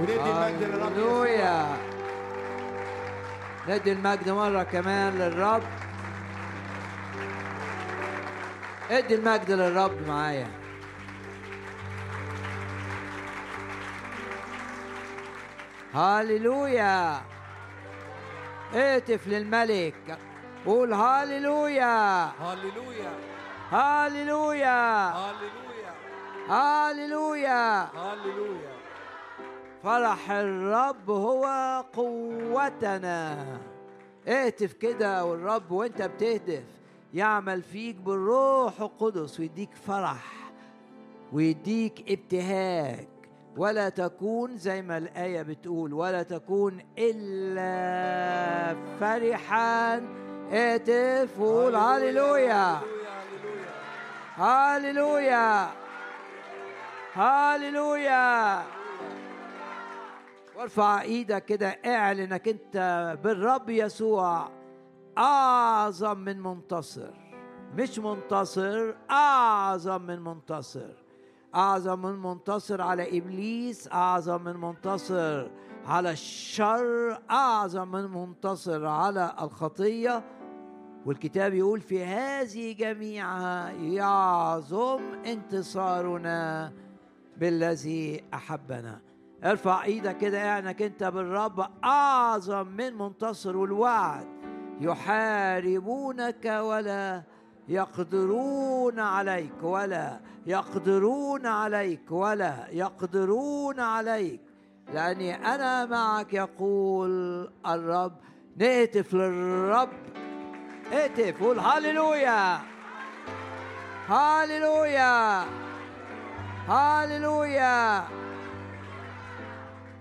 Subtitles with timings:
[0.00, 1.76] وندي المجد للرب هللويا.
[3.68, 5.62] ندي المجد مرة كمان للرب.
[8.90, 10.48] ادي المجد للرب معايا.
[15.94, 17.22] هاليلويا
[18.74, 20.18] اهتف للملك.
[20.66, 23.12] قول هاليلويا هللويا.
[23.72, 25.92] هاليلويا هللويا.
[26.48, 28.81] هاليلويا هللويا.
[29.82, 31.44] فرح الرب هو
[31.92, 33.46] قوتنا.
[34.28, 36.64] اهتف كده والرب وانت بتهتف.
[37.14, 40.50] يعمل فيك بالروح القدس ويديك فرح
[41.32, 43.08] ويديك ابتهاج.
[43.56, 50.02] ولا تكون زي ما الآية بتقول ولا تكون إلا فرحا.
[50.52, 52.80] اهتف وقول هللويا.
[54.36, 55.70] هللويا.
[57.14, 58.62] هللويا.
[60.56, 62.76] وارفع إيدك كده اعلن انك انت
[63.24, 64.48] بالرب يسوع
[65.18, 67.10] اعظم من منتصر.
[67.76, 70.90] مش منتصر اعظم من منتصر.
[71.54, 75.50] اعظم من منتصر على إبليس اعظم من منتصر
[75.86, 80.24] على الشر اعظم من منتصر على الخطية.
[81.06, 86.72] والكتاب يقول في هذه جميعها يعظم انتصارنا
[87.36, 89.11] بالذي أحبنا.
[89.44, 94.26] ارفع إيدك كده انك انت بالرب اعظم من منتصر والوعد.
[94.80, 97.22] يحاربونك ولا
[97.68, 104.40] يقدرون عليك ولا يقدرون عليك ولا يقدرون عليك.
[104.94, 108.12] لاني أنا معك يقول الرب.
[108.56, 109.88] نهتف للرب.
[110.92, 112.58] اهتف قول هللويا.
[114.08, 115.44] هللويا.
[116.68, 118.21] هللويا.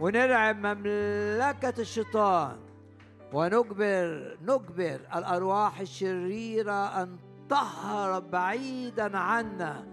[0.01, 2.57] ونرعب مملكة الشيطان.
[3.33, 7.17] ونجبر نجبر الأرواح الشريرة أن
[7.49, 9.83] تهرب بعيدا عنا.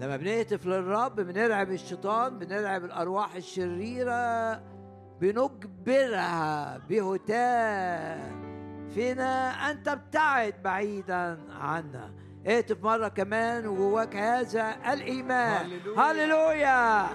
[0.00, 4.54] لما بنهتف للرب بنرعب الشيطان بنرعب الأرواح الشريرة
[5.20, 8.32] بنجبرها بهتاف
[8.94, 12.10] فينا أن تبتعد بعيدا عنا.
[12.46, 15.66] اهتف مرة كمان وجواك هذا الإيمان.
[15.66, 16.10] هللويا.
[16.10, 17.06] هللويا.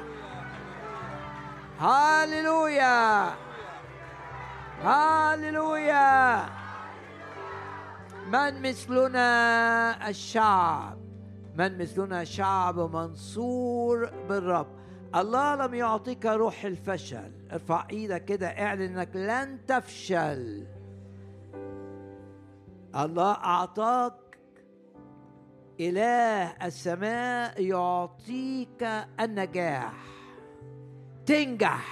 [1.80, 3.34] هللويا
[8.28, 10.98] من مثلنا الشعب؟
[11.56, 14.68] من مثلنا شعب منصور بالرب.
[15.16, 17.32] الله لم يعطيك روح الفشل.
[17.52, 20.68] ارفع إيدك كده اعلن انك لن تفشل.
[22.96, 24.14] الله أعطاك
[25.80, 28.84] إله السماء يعطيك
[29.20, 30.15] النجاح.
[31.26, 31.86] تنجح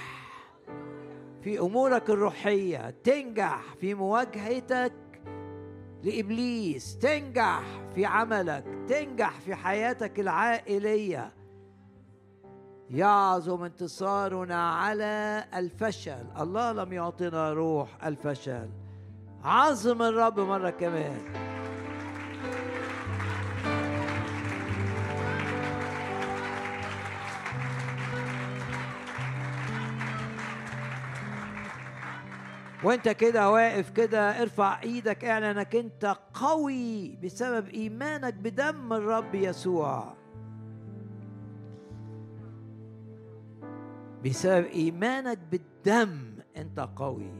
[1.42, 4.92] في أمورك الروحية تنجح في مواجهتك
[6.02, 7.62] لإبليس تنجح
[7.94, 11.32] في عملك تنجح في حياتك العائلية.
[12.90, 16.26] يعظم انتصارنا على الفشل.
[16.40, 18.68] الله لم يعطنا روح الفشل.
[19.44, 21.18] عظم الرب مرة كمان.
[32.84, 40.14] وانت كده واقف كده ارفع إيدك اعلن انك انت قوي بسبب ايمانك بدم الرب يسوع.
[44.24, 46.18] بسبب ايمانك بالدم
[46.56, 47.32] انت قوي.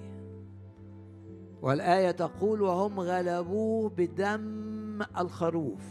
[1.63, 5.85] والآية تقول وهم غلبوه بدم الخروف.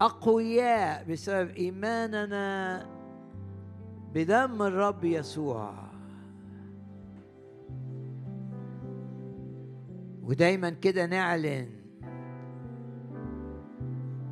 [0.00, 2.86] أقوياء بسبب ايماننا
[4.14, 5.85] بدم الرب يسوع.
[10.26, 11.68] ودايما كده نعلن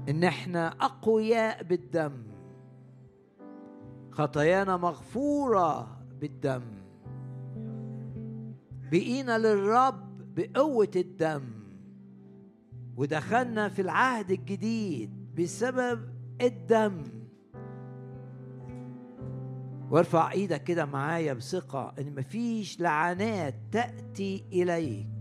[0.09, 2.13] إن إحنا أقوياء بالدم.
[4.11, 6.63] خطايانا مغفورة بالدم.
[8.91, 11.45] بقينا للرب بقوة الدم.
[12.97, 16.01] ودخلنا في العهد الجديد بسبب
[16.41, 17.03] الدم.
[19.91, 25.14] وارفع إيدك كده معايا بثقة إن مفيش لعنات تأتي إليك.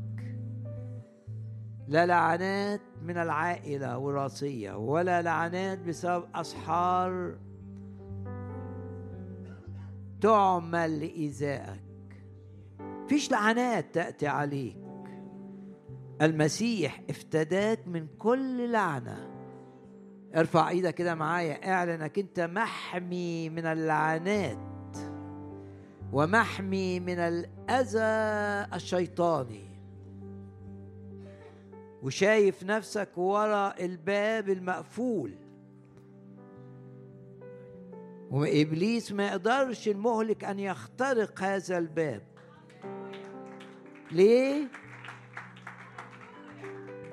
[1.88, 7.36] لا لعنات من العائلة وراثية ولا لعنات بسبب أسحار
[10.22, 11.84] تعمل لإيذائك.
[13.08, 14.78] فيش لعنات تأتي عليك.
[16.22, 19.30] المسيح افتداك من كل لعنة.
[20.36, 24.58] ارفع إيدك كده معايا اعلن إنك أنت محمي من اللعنات
[26.14, 29.73] ومحمي من الأذى الشيطاني.
[32.04, 35.36] وشايف نفسك ورا الباب المقفول.
[38.32, 42.22] وإبليس ما يقدرش المهلك أن يخترق هذا الباب.
[44.12, 44.68] ليه؟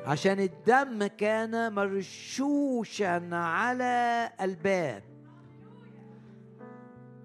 [0.07, 5.03] عشان الدم كان مرشوشا على الباب.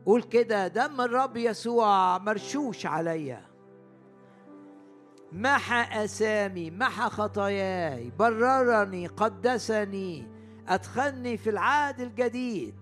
[0.05, 3.54] قول كده دم الرب يسوع مرشوش عليا.
[5.35, 8.11] محى أسامي محى خطاياي.
[8.19, 10.27] بررني قدسني.
[10.67, 12.75] أدخلني في العهد الجديد.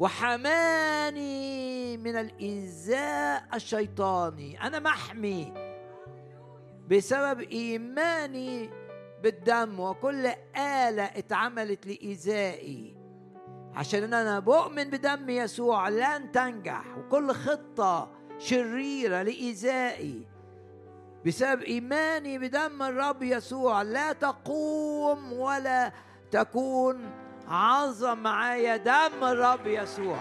[0.00, 4.66] وحماني من الايذاء الشيطاني.
[4.66, 5.52] أنا محمي
[6.90, 8.70] بسبب إيماني
[9.22, 10.26] بالدم وكل
[10.56, 12.96] آلة اتعملت لإيذائي.
[13.74, 20.29] عشان أنا بؤمن بدم يسوع لن تنجح وكل خطة شريرة لإيذائي.
[21.26, 23.82] بسبب إيماني بدم الرب يسوع.
[23.82, 25.92] لا تقوم ولا
[26.30, 27.12] تكون
[27.48, 30.18] عظم معايا دم الرب يسوع.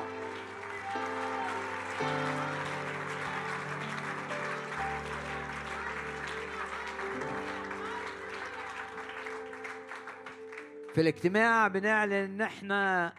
[10.93, 13.13] في الاجتماع بنعلن إن إحنا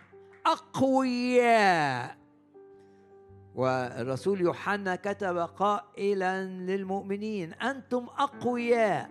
[0.46, 2.19] أقوياء.
[3.55, 9.11] والرسول يوحنا كتب قائلا للمؤمنين أنتم أقوياء.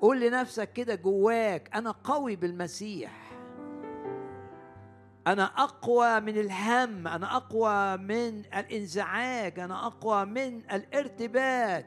[0.00, 3.24] قول لنفسك كده جواك أنا قوي بالمسيح.
[5.26, 11.86] أنا أقوى من الهم أنا أقوى من الإنزعاج أنا أقوى من الارتباك.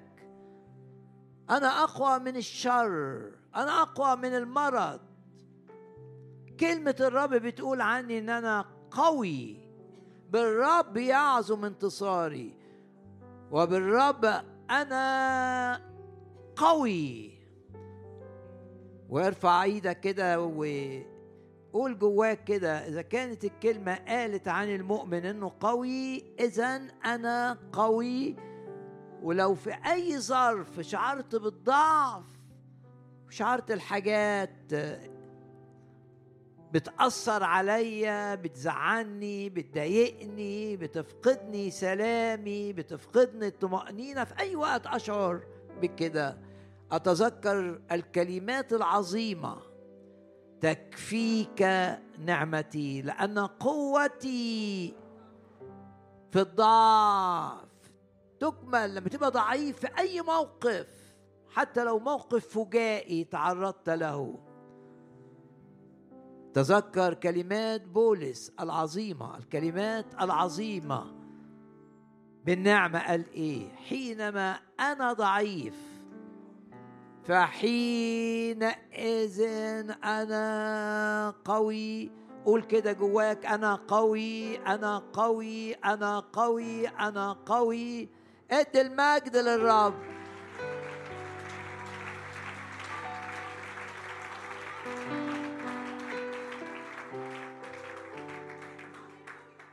[1.49, 4.99] أنا أقوى من الشر أنا أقوى من المرض.
[6.59, 9.66] كلمة الرب بتقول عني إن أنا قوي.
[10.29, 12.53] بالرب يعظم انتصاري
[13.51, 15.81] وبالرب أنا
[16.55, 17.37] قوي.
[19.09, 26.81] وارفع إيدك كده وقول جواك كده إذا كانت الكلمة قالت عن المؤمن إنه قوي اذا
[27.05, 28.35] أنا قوي.
[29.23, 32.23] ولو في أي ظرف شعرت بالضعف
[33.29, 34.73] شعرت الحاجات
[36.73, 45.41] بتأثر عليا بتزعلني بتضايقني بتفقدني سلامي بتفقدني الطمأنينة في أي وقت أشعر
[45.81, 46.37] بكده.
[46.91, 49.57] أتذكر الكلمات العظيمة
[50.61, 51.61] تكفيك
[52.19, 54.93] نعمتي لأن قوتي
[56.31, 57.67] في الضعف.
[58.39, 60.87] تكمل لما تبقى ضعيف في أي موقف
[61.49, 64.39] حتى لو موقف فجائي تعرضت له.
[66.57, 71.05] تذكر كلمات بولس العظيمة الكلمات العظيمة.
[72.45, 75.75] بالنعمة قال إيه؟ حينما أنا ضعيف
[77.23, 78.71] فحينئذ
[80.03, 82.11] أنا قوي.
[82.45, 88.09] قول كده جواك أنا قوي أنا قوي أنا قوي أنا قوي.
[88.51, 90.16] ادي المجد للرب.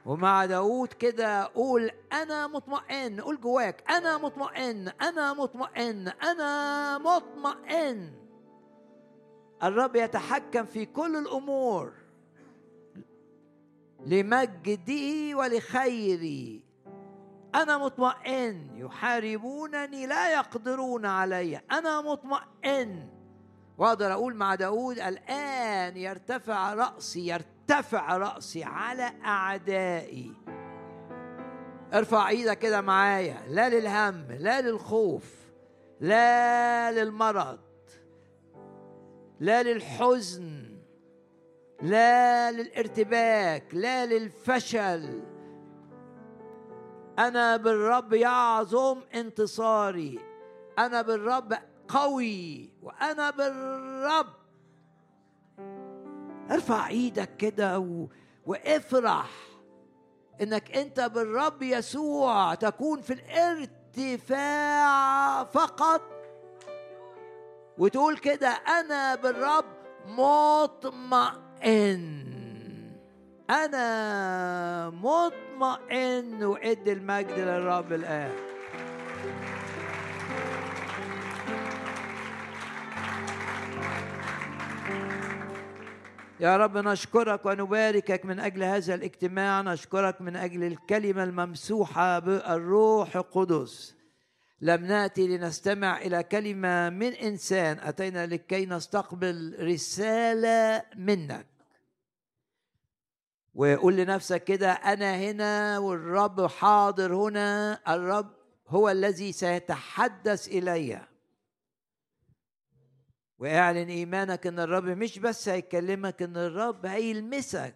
[0.07, 8.13] ومع داود كده قول أنا مطمئن قول جواك أنا مطمئن أنا مطمئن أنا مطمئن.
[9.63, 11.93] الرب يتحكم في كل الأمور.
[14.07, 16.63] لمجدي ولخيري.
[17.55, 18.71] أنا مطمئن.
[18.75, 21.57] يحاربونني لا يقدرون علي.
[21.57, 23.09] أنا مطمئن.
[23.79, 27.54] وأقدر أقول مع داود الآن يرتفع رأسي يرتفع
[28.19, 30.33] رأسي على أعدائي.
[31.95, 33.37] ارفع إيدك كده معايا.
[33.49, 35.45] لا للهم لا للخوف
[36.01, 37.59] لا للمرض
[39.41, 40.65] لا للحزن
[41.83, 45.23] لا للارتباك لا للفشل.
[47.19, 50.19] أنا بالرب يعظم انتصاري.
[50.79, 51.55] أنا بالرب
[51.89, 54.44] قوي وأنا بالرب
[56.51, 58.07] ارفع إيدك كده و...
[58.47, 59.31] وافرح
[60.43, 63.13] انك انت بالرب يسوع تكون في
[63.97, 66.03] الارتفاع فقط.
[67.79, 69.65] وتقول كده أنا بالرب
[70.07, 71.25] مطمئن.
[73.51, 78.33] أنا مطمئن وإدي المجد للرب الآن.
[86.41, 93.95] يا رب نشكرك ونباركك من أجل هذا الاجتماع نشكرك من أجل الكلمة الممسوحة بالروح القدس.
[94.61, 101.47] لم نأتي لنستمع إلى كلمة من إنسان أتينا لكي نستقبل رسالة منك.
[103.55, 108.35] وقول لنفسك كده أنا هنا والرب حاضر هنا الرب
[108.69, 111.14] هو الذي سيتحدث إلي.
[113.39, 117.75] واعلن إيمانك إن الرب مش بس هيكلمك إن الرب هيلمسك.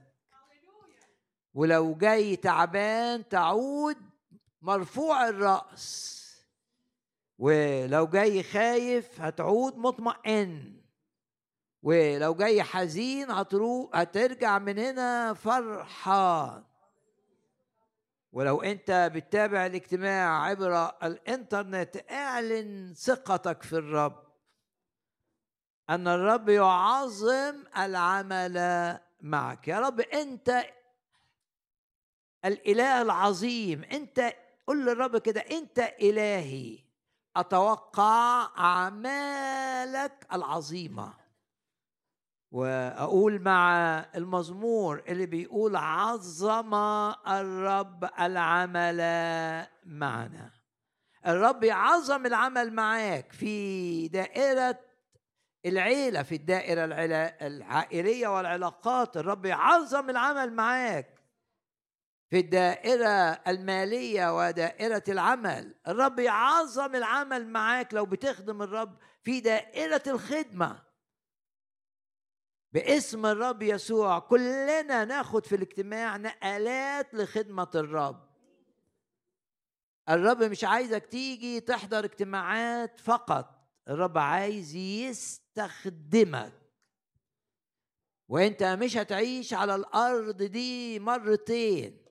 [1.55, 3.97] ولو جاي تعبان تعود
[4.63, 6.19] مرفوع الرأس.
[7.39, 10.79] ولو جاي خايف هتعود مطمئن.
[11.83, 16.65] ولو جاي حزين هتروح هترجع من هنا فرحان
[18.33, 24.28] ولو أنت بتتابع الاجتماع عبر الإنترنت اعلن ثقتك في الرب.
[25.91, 28.57] أن الرب يعظم العمل
[29.21, 29.69] معك.
[29.69, 30.65] يا رب أنت
[32.45, 33.85] الإله العظيم.
[33.85, 34.33] أنت
[34.67, 36.79] قل للرب كده أنت إلهي.
[37.37, 41.15] أتوقع أعمالك العظيمة.
[42.51, 43.79] وأقول مع
[44.15, 46.75] المزمور اللي بيقول عظم
[47.29, 48.97] الرب العمل
[49.87, 50.51] معنا.
[51.27, 54.88] الرب يعظم العمل معاك في دائرة
[55.67, 56.85] العيلة في الدائرة
[57.47, 61.19] العائلية والعلاقات الرب يعظم العمل معاك.
[62.31, 67.95] في الدائرة المالية ودائرة العمل الرب يعظم العمل معاك.
[67.95, 70.83] لو بتخدم الرب في دائرة الخدمة
[72.73, 78.29] باسم الرب يسوع كلنا ناخد في الاجتماع نقلات لخدمة الرب.
[80.09, 84.77] الرب مش عايزك تيجي تحضر اجتماعات فقط الرب عايز
[85.59, 86.53] يستخدمك
[88.29, 92.05] وانت مش هتعيش على الأرض دي مرتين.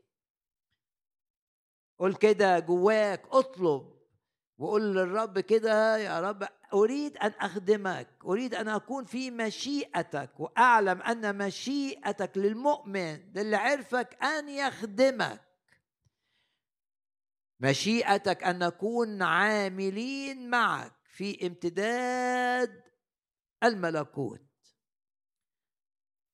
[2.00, 3.98] قول كده جواك اطلب.
[4.58, 8.08] وقول للرب كده يا رب أريد أن أخدمك.
[8.25, 10.39] أريد أن أكون في مشيئتك.
[10.39, 15.42] وأعلم أن مشيئتك للمؤمن للي عرفك أن يخدمك.
[17.60, 22.87] مشيئتك أن نكون عاملين معك في امتداد
[23.64, 24.42] الملكوت.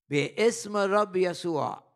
[0.09, 1.93] باسم الرب يسوع.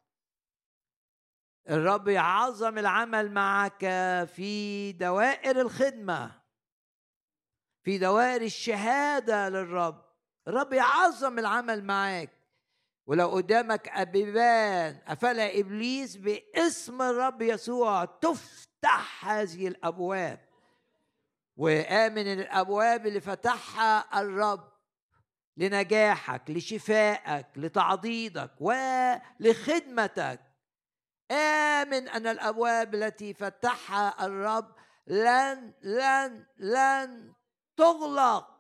[1.70, 3.80] الرب يعظم العمل معك
[4.26, 6.42] في دوائر الخدمة
[7.84, 10.06] في دوائر الشهادة للرب.
[10.48, 12.30] الرب يعظم العمل معاك
[13.06, 20.48] ولو قدامك بيبان قفلها إبليس باسم الرب يسوع تفتح هذه الأبواب.
[21.56, 24.77] وآمن الأبواب اللي فتحها الرب.
[25.58, 30.40] لنجاحك لشفائك لتعضيدك ولخدمتك
[31.32, 34.76] آمن أن الأبواب التي فتحها الرب
[35.08, 37.34] لن لن لن
[37.78, 38.58] تغلق.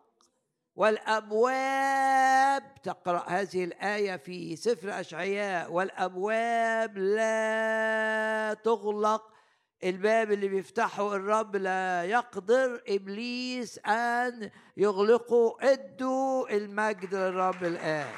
[0.75, 5.71] والأبواب تقرأ هذه الآية في سفر أشعياء.
[5.71, 9.36] والأبواب لا تغلق.
[9.83, 18.13] الباب اللي بيفتحه الرب لا يقدر إبليس أن يغلقه ادوا المجد للرب الآن.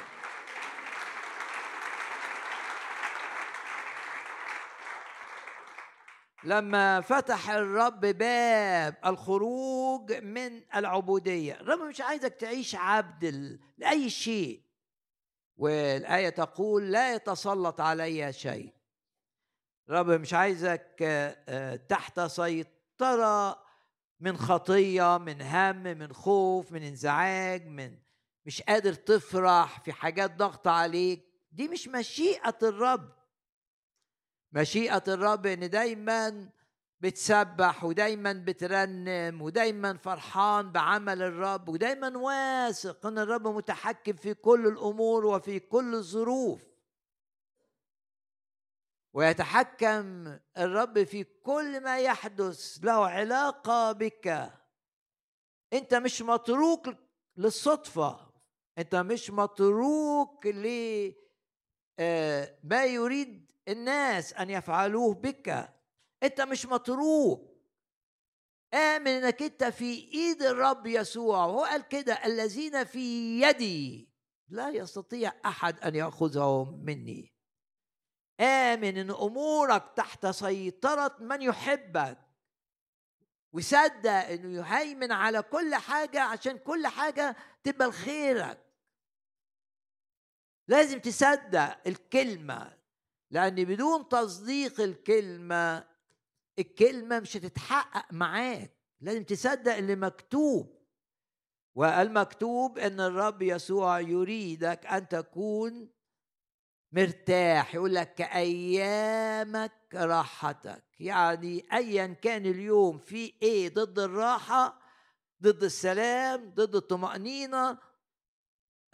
[6.44, 14.62] لما فتح الرب باب الخروج من العبودية الرب مش عايزك تعيش عبد لأي شيء.
[15.56, 18.79] والآية تقول لا يتسلط علي شيء.
[19.90, 23.58] الرب مش عايزك آه، تحت سيطرة
[24.20, 27.98] من خطية من هم من خوف من انزعاج من
[28.46, 31.24] مش قادر تفرح في حاجات ضغط عليك.
[31.52, 33.12] دي مش مشيئة الرب.
[34.52, 36.48] مشيئة الرب إن دايما
[37.00, 45.26] بتسبح ودايما بترنم ودايما فرحان بعمل الرب ودايما واثق إن الرب متحكم في كل الأمور
[45.26, 46.69] وفي كل الظروف.
[49.12, 54.52] ويتحكم الرب في كل ما يحدث له علاقة بك.
[55.72, 56.88] أنت مش متروك
[57.36, 58.30] للصدفة
[58.78, 60.66] أنت مش متروك ل
[61.98, 65.74] آه، ما يريد الناس أن يفعلوه بك.
[66.22, 67.50] أنت مش متروك.
[68.74, 71.44] آمن إنك أنت في إيد الرب يسوع.
[71.44, 74.10] وهو قال كده الذين في يدي
[74.48, 77.39] لا يستطيع أحد أن يأخذهم مني.
[78.40, 82.18] آمن إن أمورك تحت سيطرة من يحبك.
[83.52, 88.58] وصدق إنه يهيمن على كل حاجة عشان كل حاجة تبقى لخيرك.
[90.68, 92.76] لازم تصدق الكلمة
[93.30, 95.84] لأن بدون تصديق الكلمة
[96.58, 98.72] الكلمة مش هتتحقق معاك.
[99.00, 100.80] لازم تصدق اللي مكتوب.
[101.74, 105.88] والمكتوب إن الرب يسوع يريدك أن تكون
[106.92, 110.84] مرتاح يقول لك كأيامك راحتك.
[111.00, 114.80] يعني أيا كان اليوم في إيه ضد الراحة
[115.42, 117.78] ضد السلام ضد الطمأنينة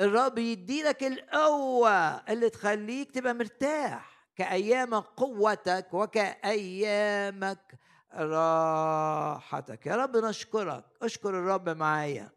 [0.00, 4.28] الرب يديلك القوة اللي تخليك تبقى مرتاح.
[4.36, 7.78] كأيام قوتك وكأيامك
[8.14, 9.86] راحتك.
[9.86, 10.84] يا رب نشكرك.
[11.02, 12.30] اشكر الرب معايا.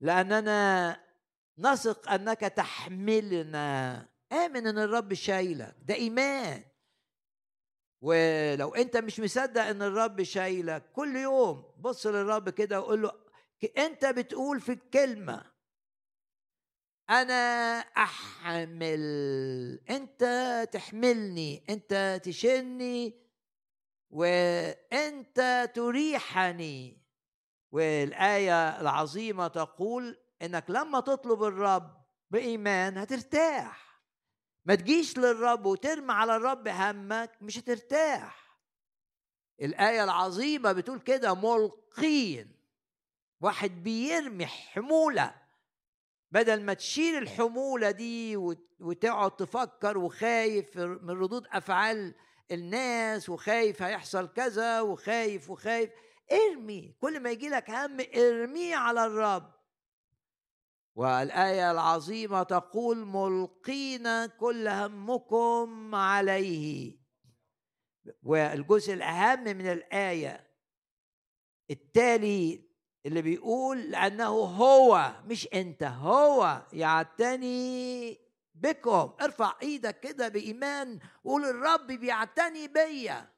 [0.00, 1.00] لأننا
[1.58, 5.76] نثق أنك تحملنا آمن أن الرب شايلك.
[5.82, 6.64] ده إيمان.
[8.02, 13.12] ولو أنت مش مصدق أن الرب شايلك كل يوم بص للرب كده وقول له
[13.78, 15.44] أنت بتقول في الكلمة
[17.10, 17.32] أنا
[17.78, 19.00] أحمل.
[19.90, 20.24] أنت
[20.72, 21.64] تحملني.
[21.70, 23.28] أنت تشيلني.
[24.10, 27.02] وأنت تريحني.
[27.72, 33.87] والآية العظيمة تقول إنك لما تطلب الرب بإيمان هترتاح.
[34.68, 38.58] ما تجيش للرب وترمي على الرب همك مش هترتاح.
[39.62, 42.52] الآية العظيمة بتقول كده ملقين.
[43.40, 45.34] واحد بيرمي حمولة.
[46.30, 48.36] بدل ما تشيل الحمولة دي
[48.80, 52.14] وتقعد تفكر وخايف من ردود أفعال
[52.50, 55.90] الناس وخايف هيحصل كذا وخايف وخايف
[56.32, 56.94] ارمي.
[57.00, 59.57] كل ما يجي لك هم ارميه على الرب.
[60.98, 66.98] والآية العظيمة تقول ملقين كل همكم عليه.
[68.22, 70.50] والجزء الأهم من الآية
[71.70, 72.68] التالي
[73.06, 78.18] اللي بيقول لأنه هو مش أنت هو يعتني
[78.54, 79.12] بكم.
[79.20, 83.28] ارفع إيدك كده بإيمان وقول الرب بيعتني بيا.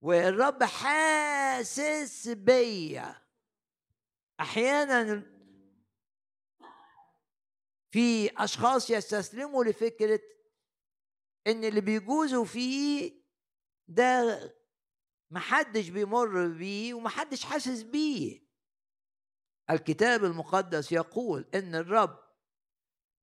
[0.00, 3.14] والرب حاسس بيا.
[4.40, 5.37] أحيانا
[7.90, 10.20] في أشخاص يستسلموا لفكرة
[11.46, 13.12] إن اللي بيجوزوا فيه
[13.88, 14.40] ده
[15.30, 18.48] محدش بيمر بيه ومحدش حاسس بيه.
[19.70, 22.18] الكتاب المقدس يقول إن الرب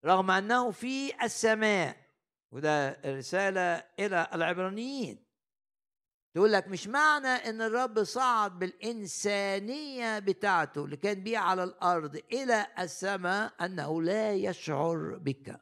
[0.06, 2.06] رغم أنه في السماء
[2.52, 3.62] وده رسالة
[4.00, 5.25] إلى العبرانيين
[6.36, 12.68] تقول لك مش معنى إن الرب صعد بالإنسانية بتاعته اللي كان بيها على الأرض إلى
[12.80, 15.62] السماء أنه لا يشعر بك.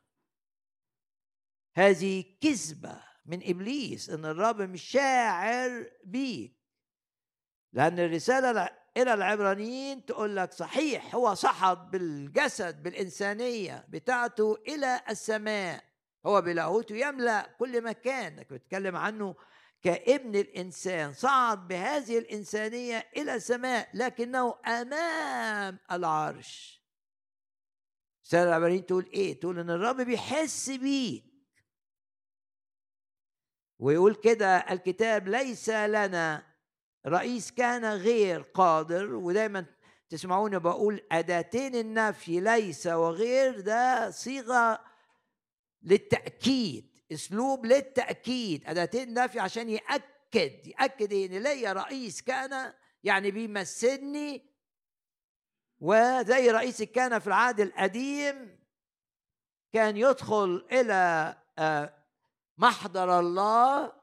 [1.75, 6.57] هذه كذبة من إبليس إن الرب مش شاعر بيك.
[7.73, 15.83] لأن الرسالة إلى العبرانيين تقول لك صحيح هو صعد بالجسد بالإنسانية بتاعته إلى السماء.
[16.25, 18.33] هو بلاهوته يملأ كل مكان.
[18.33, 19.35] انك بتتكلم عنه
[19.83, 26.83] كابن الإنسان صعد بهذه الإنسانية إلى السماء لكنه أمام العرش.
[28.25, 31.23] رسالة العبرانيين تقول إيه؟ تقول إن الرب بيحس بيك.
[33.79, 36.53] ويقول كده الكتاب ليس لنا
[37.07, 39.65] رئيس كان غير قادر ودايما
[40.09, 44.85] تسمعوني بقول أداتين النفي ليس وغير ده صيغة
[45.83, 46.92] للتأكيد.
[47.11, 48.63] أسلوب للتأكيد.
[48.65, 54.53] اداتين نفي عشان يأكد يأكد إن ليا رئيس كان يعني بيمثلني
[55.79, 58.59] وزي رئيس كان في العهد القديم
[59.73, 61.93] كان يدخل إلى آه،
[62.57, 63.93] محضر الله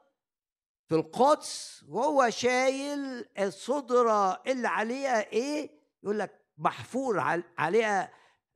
[0.87, 5.69] في القدس وهو شايل الصدرة اللي عليها إيه؟
[6.03, 8.11] يقول لك محفور عليها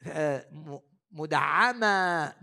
[0.08, 0.82] آه،
[1.12, 2.34] مدعمة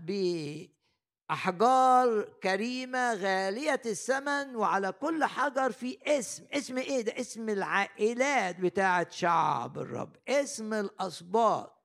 [1.33, 6.45] بأحجار كريمة غالية الثمن وعلى كل حجر في اسم.
[6.53, 10.15] اسم إيه ده؟ اسم العائلات بتاعة شعب الرب.
[10.27, 11.83] اسم الأسباط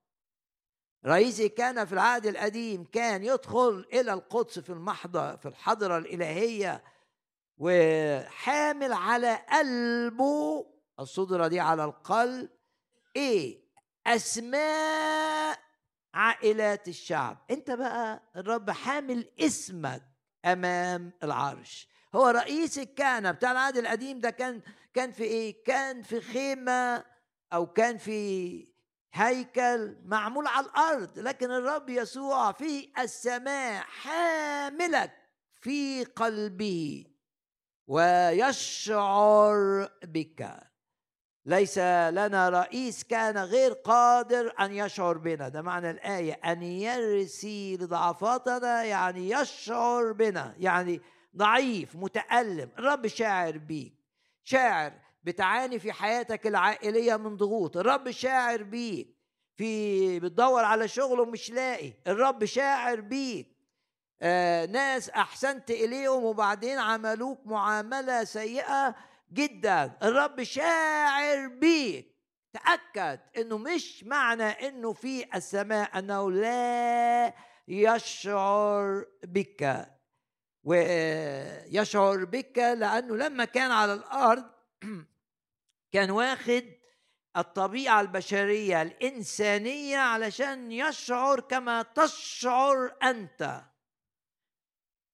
[1.06, 6.84] رئيسي كان في العهد القديم كان يدخل إلى القدس في المحضر في الحضرة الإلهية
[7.58, 10.66] وحامل على قلبه
[11.00, 12.48] الصدرة دي على القلب
[13.16, 13.60] إيه؟
[14.06, 15.58] أسماء
[16.18, 17.38] عائلات الشعب.
[17.50, 20.02] انت بقى الرب حامل اسمك
[20.44, 21.88] أمام العرش.
[22.14, 24.62] هو رئيس الكهنة بتاع العهد القديم ده كان
[24.94, 27.04] كان في إيه؟ كان في خيمة
[27.52, 28.72] أو كان في
[29.12, 31.18] هيكل معمول على الأرض.
[31.18, 35.12] لكن الرب يسوع في السماء حاملك
[35.60, 37.04] في قلبه
[37.86, 40.67] ويشعر بك.
[41.48, 45.48] ليس لنا رئيس كان غير قادر أن يشعر بنا.
[45.48, 51.00] ده معنى الآية أن يرسي لضعفاتنا يعني يشعر بنا يعني
[51.36, 52.70] ضعيف متألم.
[52.78, 53.94] الرب شاعر بيك.
[54.44, 54.92] شاعر
[55.24, 57.76] بتعاني في حياتك العائلية من ضغوط.
[57.76, 59.16] الرب شاعر بيك.
[59.56, 61.92] في بتدور على شغل ومش لاقي.
[62.06, 63.46] الرب شاعر بيك.
[64.22, 68.94] آه ناس أحسنت إليهم وبعدين عملوك معاملة سيئة
[69.32, 69.98] جدا.
[70.02, 72.18] الرب شاعر بيك.
[72.52, 77.34] تأكد إنه مش معنى إنه في السماء أنه لا
[77.68, 79.88] يشعر بك.
[80.64, 84.44] ويشعر بك لأنه لما كان على الأرض
[85.92, 86.64] كان واخد
[87.36, 93.62] الطبيعة البشرية الإنسانية علشان يشعر كما تشعر أنت.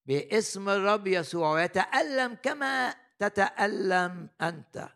[0.07, 1.53] باسم الرب يسوع.
[1.53, 4.89] ويتألم كما تتالم انت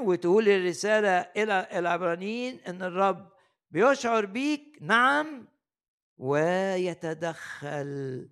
[0.00, 3.32] وتقول الرساله إلى العبرانيين ان الرب
[3.70, 5.48] بيشعر بيك نعم
[6.18, 8.28] ويتدخل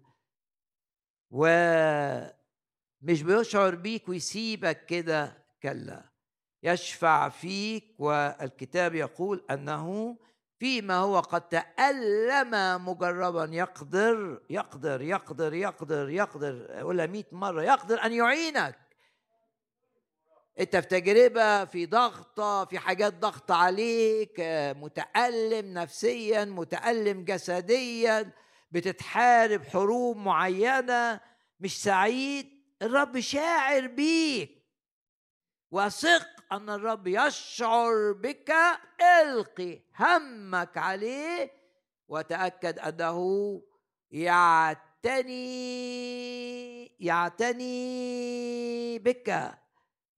[1.30, 6.04] ومش بيشعر بيك ويسيبك كده كلا
[6.62, 10.16] يشفع فيك والكتاب يقول انه
[10.58, 12.50] فيما هو قد تألم
[12.88, 18.87] مجربا يقدر يقدر يقدر يقدر يقدر أقولها مئة مرة يقدر أن يعينك
[20.60, 24.40] أنت في تجربة في ضغطة في حاجات ضغط عليك
[24.76, 28.32] متألم نفسيا متألم جسديا
[28.72, 31.20] بتتحارب حروب معينة
[31.60, 32.48] مش سعيد
[32.82, 34.58] الرب شاعر بيك.
[35.70, 38.54] وثق أن الرب يشعر بك
[39.22, 41.52] القي همك عليه
[42.08, 43.62] وتأكد أنه
[44.10, 45.38] يعتني
[47.00, 47.78] يعتني
[48.98, 49.58] بك.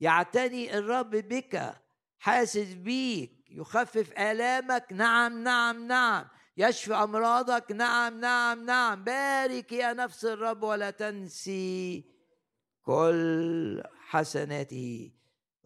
[0.01, 1.75] يعتني الرب بك
[2.19, 4.87] حاسس بيك يخفف آلامك.
[4.93, 6.25] نعم نعم نعم.
[6.57, 7.73] يشفي أمراضك.
[7.73, 9.05] نعم نعم نعم.
[9.05, 12.05] بارك يا نفس الرب ولا تنسي
[12.83, 15.13] كل حسناته.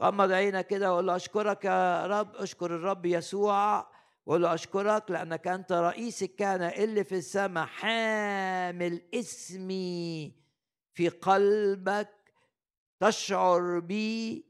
[0.03, 2.37] غمض عينك كده وقول له أشكرك يا رب.
[2.37, 3.95] أشكر الرب يسوع.
[4.27, 10.35] وقول له أشكرك لأنك أنت رئيس الكهنة اللي في السماء حامل اسمي
[10.93, 12.24] في قلبك.
[13.05, 14.45] تشعر بي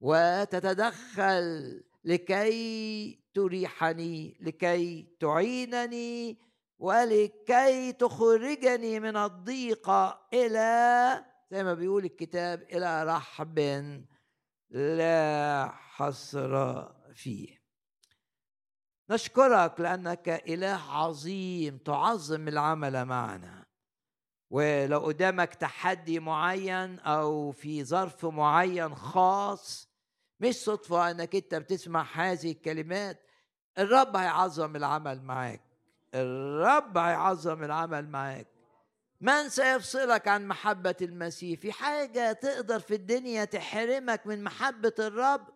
[0.00, 6.38] وتتدخل لكي تريحني لكي تعينني
[6.78, 13.58] ولكي تخرجني من الضيقه إلى زي ما بيقول الكتاب إلى رحب
[14.70, 17.58] لا حصر فيه.
[19.10, 23.57] نشكرك لأنك إله عظيم تعظم العمل معنا.
[24.50, 29.88] ولو قدامك تحدي معين أو في ظرف معين خاص
[30.40, 33.20] مش صدفة إنك أنت بتسمع هذه الكلمات
[33.78, 35.62] الرب هيعظم العمل معاك.
[36.14, 38.46] الرب هيعظم العمل معاك.
[39.20, 41.60] من سيفصلك عن محبة المسيح.
[41.60, 45.48] في حاجة تقدر في الدنيا تحرمك من محبة الرب؟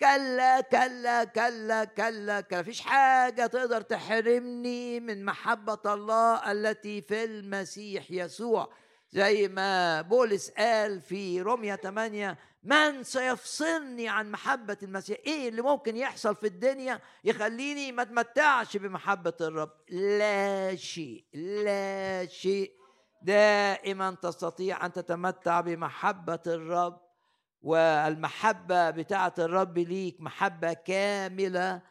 [0.00, 2.40] كلا كلا كلا كلا.
[2.40, 8.72] كلا فيش حاجة تقدر تحرمني من محبة الله التي في المسيح يسوع.
[9.10, 15.96] زي ما بولس قال في روميا 8 من سيفصلني عن محبة المسيح؟ إيه اللي ممكن
[15.96, 22.72] يحصل في الدنيا يخليني ما اتمتعش بمحبة الرب؟ لا شيء لا شيء.
[23.22, 27.07] دائما تستطيع أن تتمتع بمحبة الرب.
[27.60, 31.82] والمحبة بتاعة الرب ليك محبة كاملة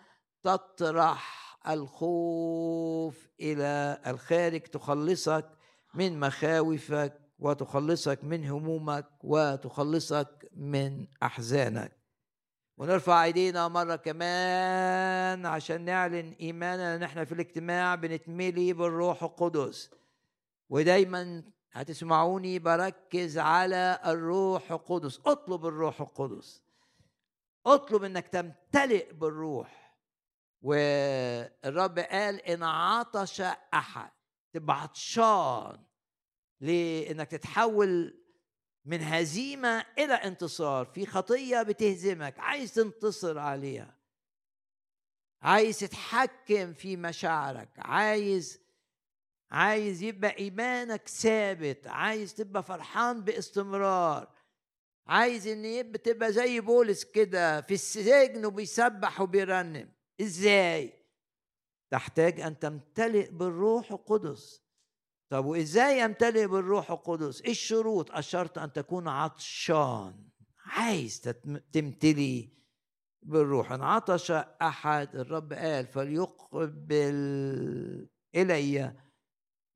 [0.43, 5.49] تطرح الخوف إلى الخارج تخلصك
[5.93, 11.97] من مخاوفك وتخلصك من همومك وتخلصك من أحزانك.
[12.77, 19.91] ونرفع إيدينا مرة كمان عشان نعلن إيماننا إن إحنا في الاجتماع بنتملي بالروح القدس.
[20.69, 25.19] ودايما هتسمعوني بركز على الروح القدس.
[25.25, 26.63] اطلب الروح القدس.
[27.65, 29.97] اطلب انك تمتلئ بالروح.
[30.61, 33.41] والرب قال إن عطش
[33.73, 34.11] أحد.
[34.53, 35.83] تبقى عطشان
[36.61, 38.23] لإنك تتحول
[38.85, 40.85] من هزيمة إلى انتصار.
[40.85, 42.39] في خطية بتهزمك.
[42.39, 43.97] عايز تنتصر عليها.
[45.41, 47.69] عايز تتحكم في مشاعرك.
[47.77, 48.66] عايز
[49.51, 54.37] عايز يبقى إيمانك ثابت عايز تبقى فرحان باستمرار
[55.07, 59.91] عايز إن يبقى تبقى زي بولس كده في السجن وبيسبح وبيرنم.
[60.21, 60.93] إزاي؟
[61.91, 64.63] تحتاج أن تمتلئ بالروح القدس.
[65.29, 68.15] طب وإزاي أمتلئ بالروح القدس؟ إيه الشروط.
[68.15, 70.29] الشرط أن تكون عطشان.
[70.65, 71.21] عايز
[71.71, 72.53] تمتلي
[73.21, 73.71] بالروح.
[73.71, 77.15] إن عطش أحد الرب قال فليقبل
[78.35, 79.06] إلي.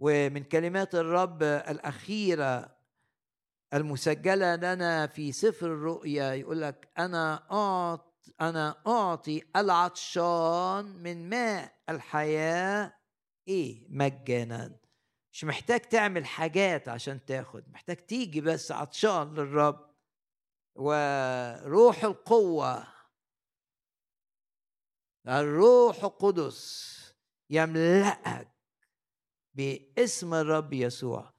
[0.02, 2.78] ومن كلمات الرب الأخيرة
[3.74, 8.12] المسجلة لنا في سفر الرؤيا يقول لك أنا اعط
[8.42, 12.94] أنا أعطي العطشان من ماء الحياة.
[13.48, 14.80] إيه؟ مجانا.
[15.34, 19.92] مش محتاج تعمل حاجات عشان تاخد محتاج تيجي بس عطشان للرب.
[20.76, 22.88] وروح القوة.
[25.28, 26.98] الروح القدس
[27.50, 28.51] يملأك
[29.54, 31.34] باسم الرب يسوع.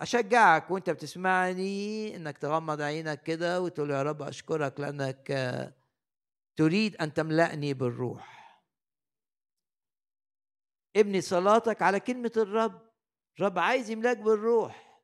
[0.00, 5.32] أشجعك وأنت بتسمعني إنك تغمض عينك كده وتقول يا رب أشكرك لأنك
[6.56, 8.42] تريد أن تملأني بالروح.
[10.96, 12.92] ابني صلاتك على كلمة الرب.
[13.38, 15.02] الرب عايز يملاك بالروح.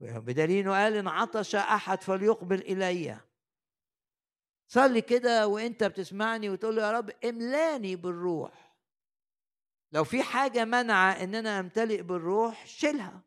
[0.00, 3.20] بدليل قال إن عطش أحد فليقبل إلي.
[4.68, 8.71] صلي كده وأنت بتسمعني وتقول يا رب املاني بالروح.
[9.92, 13.22] لو في حاجة منع إن أنا أمتلئ بالروح شيلها.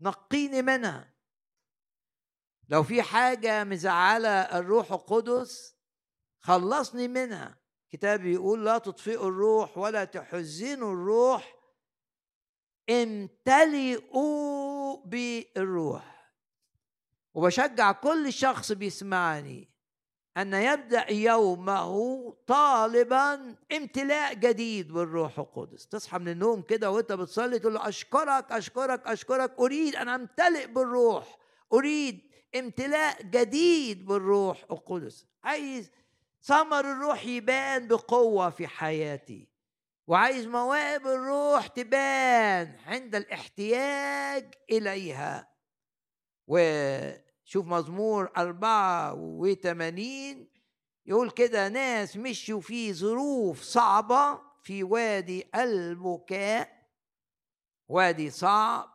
[0.00, 1.14] نقيني منها.
[2.68, 5.76] لو في حاجة مزعلة الروح القدس
[6.40, 7.58] خلصني منها.
[7.90, 11.54] كتاب يقول لا تطفئوا الروح ولا تحزنوا الروح.
[12.90, 14.26] امتلئوا
[15.04, 16.34] بالروح.
[17.34, 19.77] وبشجع كل شخص بيسمعني.
[20.38, 25.86] أن يبدأ يومه طالبا امتلاء جديد بالروح القدس.
[25.86, 29.58] تصحى من النوم كده وأنت بتصلي تقول له أشكرك أشكرك أشكرك.
[29.58, 31.38] أريد أن أمتلئ بالروح.
[31.72, 35.26] أريد امتلاء جديد بالروح القدس.
[35.44, 35.90] عايز
[36.42, 39.48] ثمر الروح يبان بقوة في حياتي.
[40.06, 45.48] وعايز مواهب الروح تبان عند الاحتياج إليها.
[47.48, 50.48] وشوف مزمور أربعة وثمانين
[51.06, 56.88] يقول كده ناس مشوا في ظروف صعبة في وادي البكاء.
[57.88, 58.90] وادي صعب.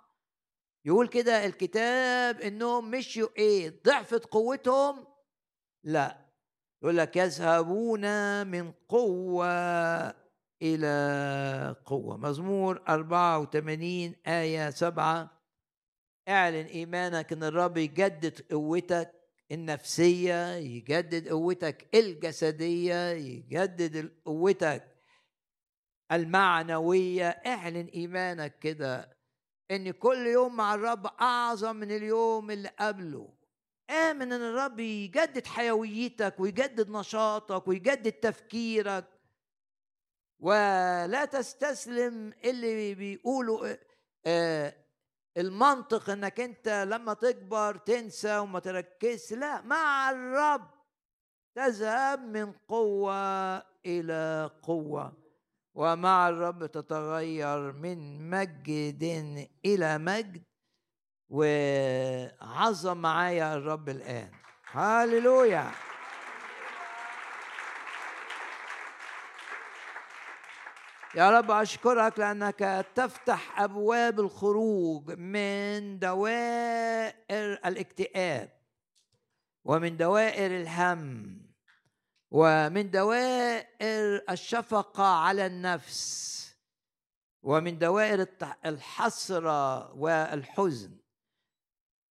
[0.86, 5.08] يقول كده الكتاب إنهم مشوا إيه؟ ضعفت قوتهم؟
[5.84, 6.26] لا.
[6.84, 8.02] يقول لك يذهبون
[8.48, 9.48] من قوة
[10.62, 12.18] إلى قوة.
[12.18, 15.43] مزمور 84 آية 7
[16.30, 19.12] اعلن إيمانك إن الرب يجدد قوتك
[19.52, 24.88] النفسية يجدد قوتك الجسدية يجدد قوتك
[26.12, 27.30] المعنوية.
[27.30, 29.18] اعلن إيمانك كده
[29.72, 33.34] إن كل يوم مع الرب أعظم من اليوم اللي قبله.
[33.90, 39.06] آمن إن الرب يجدد حيويتك ويجدد نشاطك ويجدد تفكيرك.
[40.40, 43.76] ولا تستسلم اللي بيقولوا
[44.26, 44.83] آه،
[45.38, 50.70] المنطق إنك أنت لما تكبر تنسى وما تركزش لا مع الرب
[51.56, 55.14] تذهب من قوة إلى قوة
[55.76, 59.04] ومع الرب تتغير من مجد
[59.66, 60.44] إلى مجد
[61.30, 64.32] وعظم معايا الرب الآن.
[64.72, 65.72] هاليلويا
[71.16, 78.50] يا رب أشكرك لأنك تفتح أبواب الخروج من دوائر الاكتئاب
[79.66, 81.40] ومن دوائر الهم
[82.32, 86.34] ومن دوائر الشفقة على النفس
[87.44, 88.28] ومن دوائر
[88.66, 90.98] الحسرة والحزن.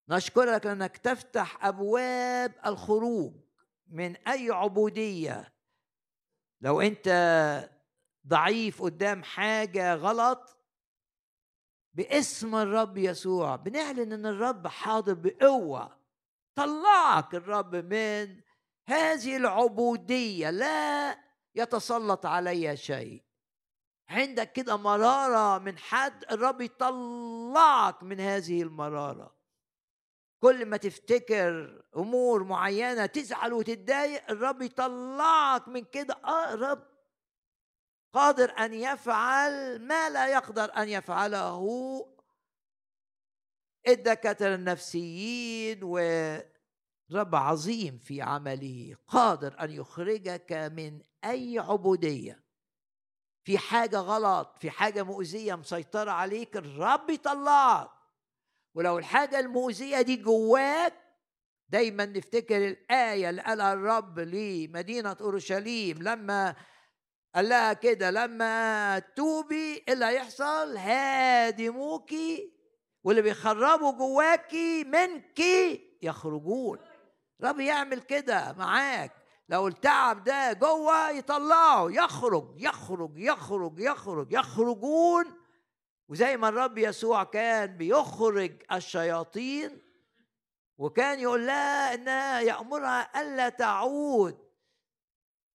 [0.09, 3.35] نشكرك انك تفتح أبواب الخروج
[3.87, 5.53] من أي عبودية.
[6.61, 7.09] لو أنت
[8.27, 10.57] ضعيف قدام حاجة غلط
[11.95, 15.99] باسم الرب يسوع بنعلن إن الرب حاضر بقوة
[16.55, 18.41] طلعك الرب من
[18.87, 21.19] هذه العبودية لا
[21.55, 23.23] يتسلط علي شيء.
[24.09, 29.37] عندك كده مرارة من حد الرب يطلعك من هذه المرارة.
[30.43, 36.15] كل ما تفتكر أمور معينة تزعل وتتضايق الرب يطلعك من كده.
[36.25, 36.92] آه رب
[38.13, 41.67] قادر أن يفعل ما لا يقدر أن يفعله
[43.89, 52.43] الدكاترة النفسيين ورب عظيم في عمله قادر أن يخرجك من أي عبودية.
[53.45, 57.91] في حاجة غلط في حاجة مؤذية مسيطرة عليك الرب يطلعك.
[58.75, 60.95] ولو الحاجة المؤذية دي جواك
[61.69, 66.57] دايما نفتكر الآية اللي قالها الرب لمدينة أورشليم لما
[67.35, 72.53] قال لها كده لما توبي اللي هيحصل هادموكي
[73.05, 75.41] واللي بيخربوا جواكي منك
[76.03, 76.79] يخرجون.
[77.43, 79.13] رب يعمل كده معاك.
[79.49, 85.25] لو التعب ده جوه يطلعه يخرج يخرج يخرج يخرج يخرجون.
[86.09, 89.83] وزي ما الرب يسوع كان بيخرج الشياطين
[90.79, 94.52] وكان يقول لها إنها يأمرها ألا تعود.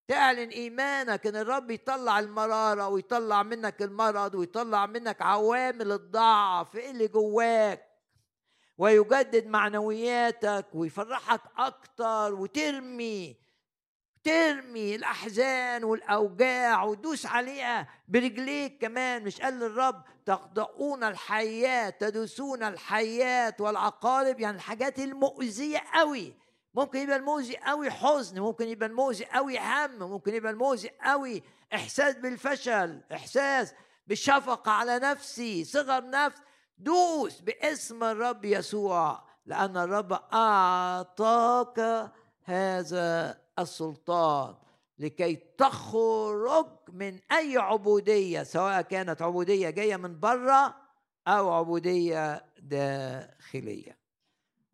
[0.07, 7.87] تعلن إيمانك إن الرب يطلع المرارة ويطلع منك المرض ويطلع منك عوامل الضعف اللي جواك.
[8.77, 13.35] ويجدد معنوياتك ويفرحك أكتر وترمي
[14.23, 19.23] ترمي الأحزان والأوجاع وتدوس عليها برجليك كمان.
[19.23, 26.33] مش قال الرب تخضعون الحياة تدوسون الحيات والعقارب يعني الحاجات المؤذية قوي.
[26.77, 32.15] ممكن يبقى المؤذي قوي حزن ممكن يبقى المؤذي قوي هم ممكن يبقى المؤذي قوي إحساس
[32.15, 33.73] بالفشل إحساس
[34.07, 36.41] بالشفقة على نفسي صغر نفس.
[36.77, 42.09] دوس باسم الرب يسوع لأن الرب أعطاك
[42.43, 44.55] هذا السلطان
[44.99, 50.75] لكي تخرج من أي عبودية سواء كانت عبودية جاية من بره
[51.27, 54.06] أو عبودية داخلية.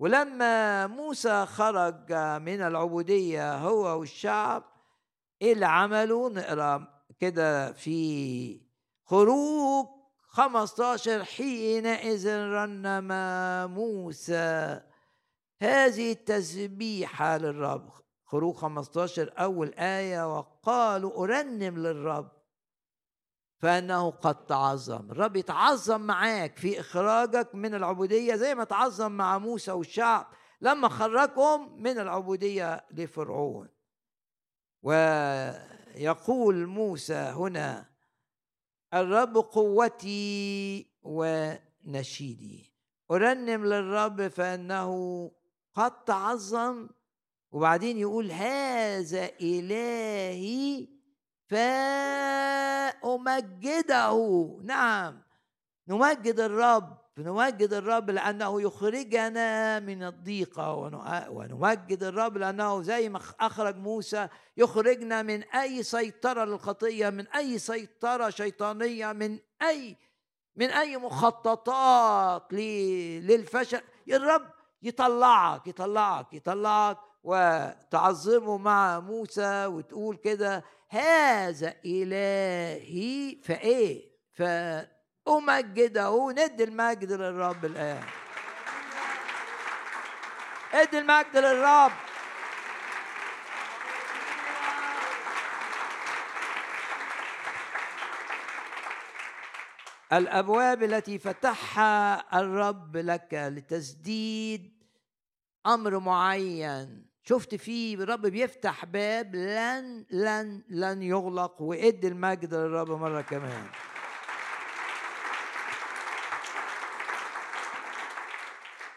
[0.04, 4.64] ولما موسى خرج من العبودية هو والشعب
[5.42, 6.88] إيه اللي عملوا؟ نقرأ
[7.20, 8.62] كده في
[9.04, 9.86] خروج
[10.28, 13.08] 15 حينئذ رنم
[13.72, 14.82] موسى.
[15.62, 17.90] هذه التسبيحة للرب
[18.26, 22.32] خروج 15 أول آية وقالوا أرنم للرب.
[23.64, 25.12] فإنه قد تعظم.
[25.12, 30.28] الرب يتعظم معاك في إخراجك من العبودية زي ما تعظم مع موسى والشعب
[30.62, 33.70] لما خرجهم من العبودية لفرعون.
[34.82, 37.86] ويقول موسى هنا
[38.94, 42.74] الرب قوتي ونشيدي.
[43.12, 45.32] أرنم للرب فإنه
[45.74, 46.90] قد تعظم.
[47.52, 50.88] وبعدين يقول هذا إلهي
[53.04, 54.12] فأمجده
[54.64, 55.22] نعم.
[55.88, 60.74] نمجد الرب نمجد الرب لأنه يخرجنا من الضيقة
[61.30, 68.30] ونمجد الرب لأنه زي ما أخرج موسى يخرجنا من أي سيطرة للخطية من أي سيطرة
[68.30, 69.98] شيطانية من أي
[70.56, 73.82] من أي مخططات للفشل.
[74.10, 74.46] الرب
[74.82, 80.64] يطلعك يطلعك يطلعك وتعظمه مع موسى وتقول كده
[80.94, 88.04] هذا إلهي فإيه؟ فأمجده ندي المجد للرب الآن.
[90.74, 91.92] ادي المجد للرب.
[100.14, 104.84] الأبواب التي فتحها الرب لك لتسديد
[105.66, 107.13] أمر معين.
[107.24, 113.68] شفت فيه الرب بيفتح باب لن لن لن يغلق وادي المجد للرب مرة كمان.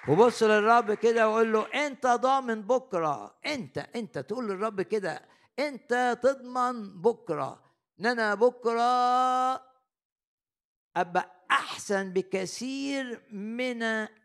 [0.09, 3.39] وبص للرب كده وقول له أنت ضامن بكرة.
[3.47, 5.23] أنت أنت تقول للرب كده
[5.59, 7.63] أنت تضمن بكرة.
[8.01, 8.83] إن أنا بكرة
[10.97, 13.83] أبقى أحسن بكثير من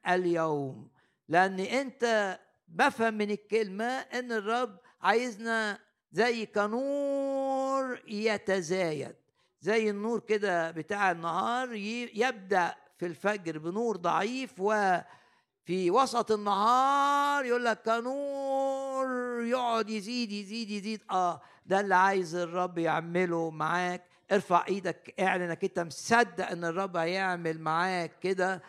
[0.08, 0.92] اليوم.
[1.28, 2.40] لأن أنت
[2.72, 5.80] بفهم من الكلمة إن الرب عايزنا
[6.12, 9.16] زي كنور يتزايد
[9.62, 11.74] زي النور كده بتاع النهار
[12.14, 19.08] يبدأ في الفجر بنور ضعيف وفي وسط النهار يقول لك كنور
[19.44, 21.02] يقعد يزيد يزيد يزيد.
[21.12, 24.04] آه ده اللي عايز الرب يعمله معاك.
[24.32, 28.62] ارفع إيدك اعلن إنك أنت مصدق إن الرب هيعمل معاك كده.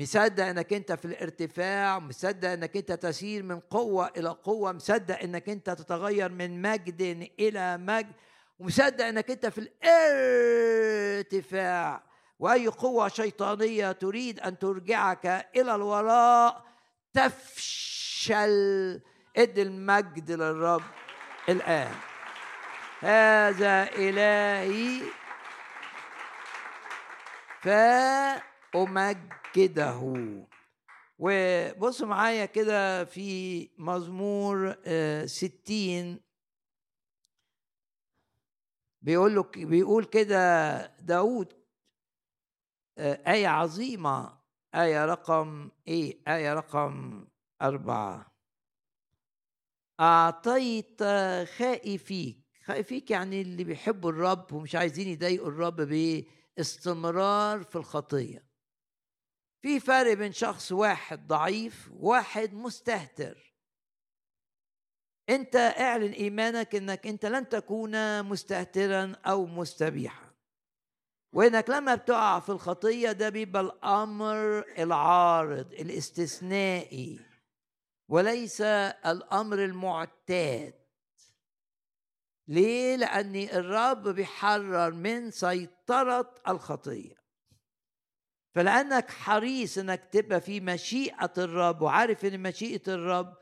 [0.00, 5.48] مصدق إنك أنت في الارتفاع مصدق إنك أنت تسير من قوة إلى قوة مصدق إنك
[5.48, 8.12] أنت تتغير من مجد إلى مجد
[8.58, 9.68] ومصدق إنك أنت في
[11.20, 12.02] الارتفاع.
[12.38, 16.64] وأي قوة شيطانية تريد أن ترجعك إلى الوراء
[17.12, 19.00] تفشل.
[19.36, 20.82] ادي المجد للرب
[21.48, 21.94] الآن.
[23.00, 25.02] هذا إلهي.
[27.60, 29.39] فأمجد.
[29.54, 30.00] كده
[31.18, 36.20] وبصوا معايا كده في مزمور آه، ستين.
[39.02, 41.52] بيقول له بيقول كده داود
[42.98, 44.40] آه، آية عظيمة.
[44.74, 47.24] آية رقم إيه؟ آية رقم
[47.62, 48.34] أربعة.
[50.00, 51.02] أعطيت
[51.56, 55.76] خائفيك خائفيك يعني اللي بيحبوا الرب ومش عايزين يضايقوا الرب
[56.56, 58.49] باستمرار في الخطية.
[59.62, 63.54] في فرق بين شخص واحد ضعيف وواحد مستهتر.
[65.28, 70.30] انت اعلن ايمانك انك انت لن تكون مستهترا أو مستبيحا.
[71.32, 77.20] وإنك لما بتقع في الخطية ده بيبقى الأمر العارض الاستثنائي
[78.08, 80.74] وليس الأمر المعتاد.
[82.48, 87.19] ليه؟ لأن الرب بيحرر من سيطرة الخطية.
[88.54, 93.36] فلأنك حريص إنك تبقى في مشيئة الرب وعارف إن مشيئة الرب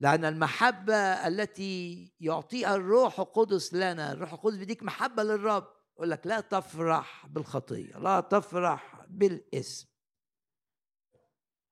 [0.00, 0.94] لأن المحبة
[1.26, 5.66] التي يعطيها الروح القدس لنا الروح القدس بيديك محبة للرب
[5.96, 9.88] يقول لك لا تفرح بالخطية لا تفرح بالاسم.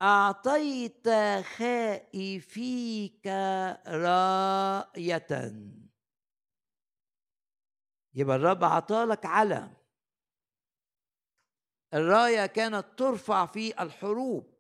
[0.03, 1.09] أعطيت
[1.57, 3.27] خائفيك
[3.87, 5.27] رأية.
[8.15, 9.82] يبقى الرب أعطالك علم.
[11.95, 14.55] الراية كانت ترفع في الحروب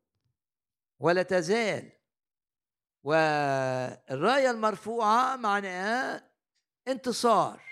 [1.00, 1.92] ولا تزال.
[3.02, 6.30] والراية المرفوعة معناها
[6.88, 7.62] انتصار.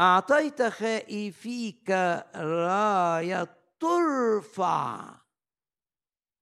[0.00, 1.90] أعطيت خائفيك
[2.34, 5.14] راية ترفع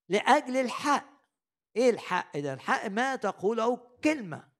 [0.09, 1.11] لأجل الحق.
[1.75, 4.51] إيه الحق ده؟ الحق ما تقوله كلمة.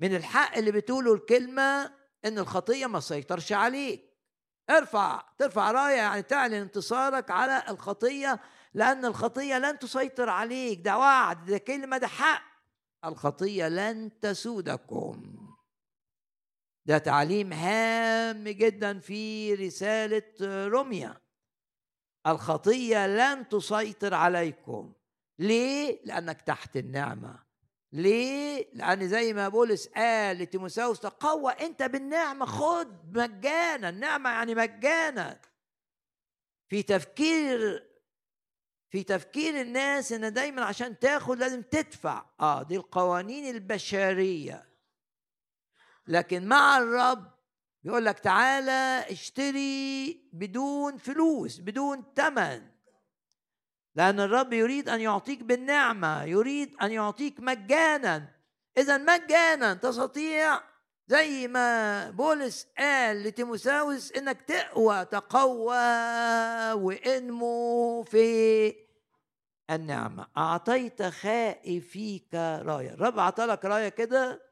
[0.00, 1.94] من الحق اللي بتقوله الكلمة
[2.24, 4.07] إن الخطية ما سيطرش عليك.
[4.70, 8.40] ارفع ترفع راية يعني تعلن انتصارك على الخطية
[8.74, 10.80] لأن الخطية لن تسيطر عليك.
[10.80, 12.42] ده وعد ده كلمة ده حق.
[13.04, 15.34] الخطية لن تسودكم.
[16.86, 20.22] ده تعليم هام جدا في رسالة
[20.66, 21.20] روميا.
[22.26, 24.92] الخطية لن تسيطر عليكم.
[25.38, 27.47] ليه؟ لأنك تحت النعمة.
[27.92, 35.40] ليه؟ لأن زي ما بولس قال لتيموساوس تقوى أنت بالنعمة خد مجانا النعمة يعني مجانا.
[36.68, 37.88] في تفكير
[38.90, 42.26] في تفكير الناس إن دايما عشان تاخد لازم تدفع.
[42.40, 44.68] آه دي القوانين البشرية.
[46.06, 47.38] لكن مع الرب
[47.84, 52.77] يقول لك تعالى اشتري بدون فلوس بدون ثمن
[53.98, 58.28] لأن الرب يريد أن يعطيك بالنعمة يريد أن يعطيك مجانا.
[58.78, 60.60] إذا مجانا تستطيع
[61.06, 65.76] زي ما بولس قال لتيموساوس إنك تقوى تقوى
[66.72, 68.74] وانمو في
[69.70, 70.26] النعمة.
[70.36, 72.94] أعطيت خائفيك راية.
[72.94, 74.42] الرب أعطالك راية كده؟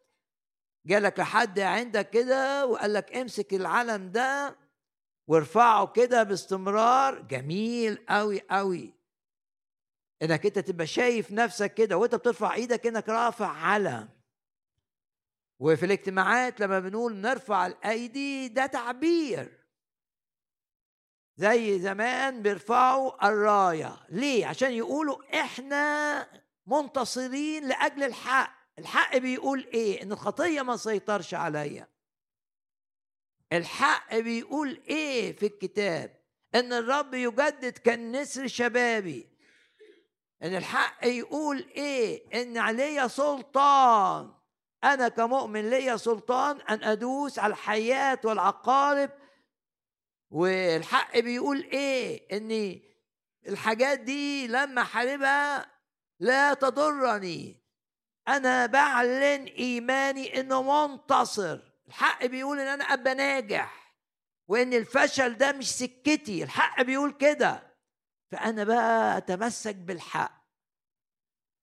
[0.86, 4.56] جالك لحد عندك كده وقال لك امسك العلم ده
[5.28, 8.95] وارفعه كده باستمرار؟ جميل قوي قوي
[10.22, 14.08] إنك أنت تبقى شايف نفسك كده وأنت بترفع إيدك إنك رافع علم.
[15.58, 19.66] وفي الاجتماعات لما بنقول نرفع الأيدي ده تعبير.
[21.36, 23.96] زي زمان بيرفعوا الراية.
[24.08, 26.26] ليه؟ عشان يقولوا إحنا
[26.66, 28.56] منتصرين لأجل الحق.
[28.78, 31.88] الحق بيقول إيه؟ إن الخطية ما سيطرش عليا.
[33.52, 36.16] الحق بيقول إيه في الكتاب؟
[36.54, 39.35] إن الرب يجدد كالنسر شبابي.
[40.42, 44.32] إن الحق يقول إيه؟ إن علي سلطان.
[44.84, 49.10] أنا كمؤمن ليا سلطان أن أدوس على الحياة والعقارب.
[50.30, 52.80] والحق بيقول إيه؟ إن
[53.48, 55.66] الحاجات دي لما حاربها
[56.20, 57.62] لا تضرني.
[58.28, 61.58] أنا بعلن إيماني إنه منتصر.
[61.88, 63.94] الحق بيقول إن أنا أبقى ناجح.
[64.48, 66.42] وإن الفشل ده مش سكتي.
[66.42, 67.75] الحق بيقول كده.
[68.32, 70.46] فأنا بقى أتمسك بالحق.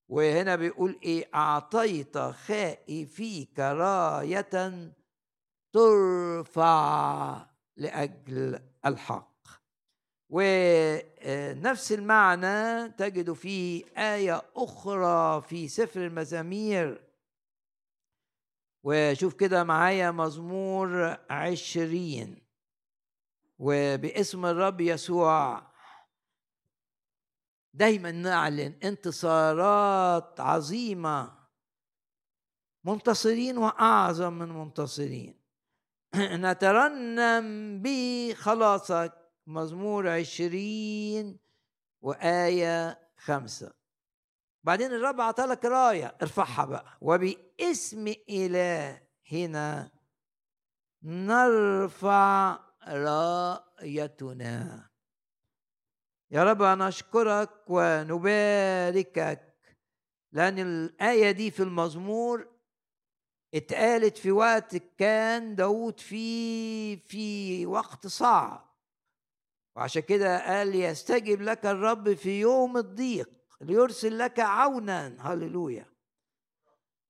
[0.10, 4.50] وهنا بيقول إيه؟ أعطيت خائفيك راية
[5.74, 7.46] ترفع
[7.78, 9.34] لأجل الحق.
[10.30, 17.04] ونفس المعنى تجد في آية أخرى في سفر المزامير.
[18.84, 22.44] وشوف كده معايا مزمور عشرين.
[23.60, 25.62] وباسم الرب يسوع
[27.74, 31.44] دايما نعلن انتصارات عظيمة.
[32.84, 35.40] منتصرين وأعظم من منتصرين.
[36.16, 39.14] نترنم بخلاصك.
[39.48, 41.40] مزمور عشرين
[42.02, 43.74] وآية خمسة.
[44.64, 46.18] بعدين الرب عطالك راية.
[46.22, 46.98] ارفعها بقى.
[47.02, 49.92] وباسم إلهنا
[51.04, 54.93] نرفع رايتنا.
[56.34, 59.54] يا رب أنا أشكرك ونباركك
[60.32, 62.48] لأن الآية دي في المزمور
[63.54, 68.74] اتقالت في وقت كان داود فيه في وقت صعب.
[69.76, 73.30] وعشان كده قال يستجب لك الرب في يوم الضيق
[73.62, 75.16] ليرسل لك عونا.
[75.20, 75.86] هللويا.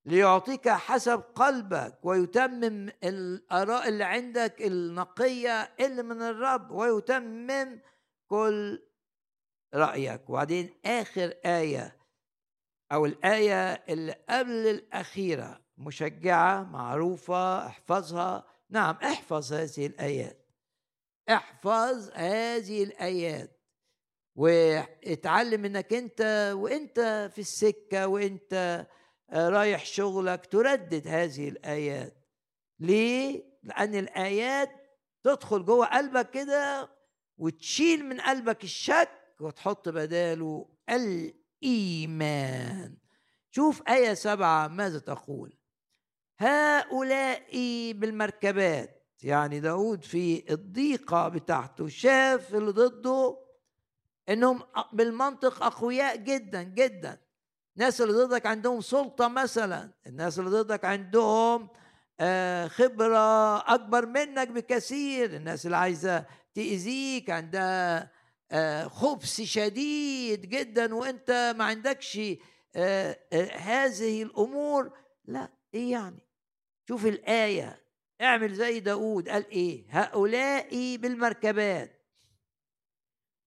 [0.05, 7.79] ليعطيك حسب قلبك ويتمم الآراء اللي عندك النقية اللي من الرب ويتمم
[8.27, 8.92] كل
[9.73, 10.29] رأيك.
[10.29, 11.97] وبعدين آخر آية
[12.91, 18.45] أو الآية اللي قبل الأخيرة مشجعة معروفة احفظها.
[18.69, 20.45] نعم احفظ هذه الآيات.
[21.29, 23.59] احفظ هذه الآيات.
[24.35, 28.85] واتعلم إنك أنت وأنت في السكة وأنت
[29.33, 32.13] رايح شغلك تردد هذه الآيات.
[32.79, 34.69] ليه؟ لأن الآيات
[35.23, 36.89] تدخل جوه قلبك كده
[37.37, 42.97] وتشيل من قلبك الشك وتحط بداله الإيمان.
[43.51, 45.53] شوف آية سبعة ماذا تقول؟
[46.39, 47.43] هؤلاء
[47.93, 53.37] بالمركبات يعني داود في الضيقة بتاعته شاف اللي ضده
[54.29, 54.61] إنهم
[54.93, 57.21] بالمنطق أقوياء جدا جدا.
[57.77, 61.69] الناس اللي ضدك عندهم سلطة مثلا الناس اللي ضدك عندهم
[62.19, 65.35] آه، خبرة أكبر منك بكثير.
[65.35, 68.11] الناس اللي عايزة تأذيك عندها
[68.87, 72.19] خبث شديد جدا وأنت ما عندكش
[72.75, 73.19] آه،
[73.53, 74.97] هذه الأمور.
[75.25, 76.27] لا إيه يعني؟
[76.87, 77.83] شوف الآية.
[78.21, 79.29] اعمل زي داود.
[79.29, 82.03] قال إيه؟ هؤلاء بالمركبات.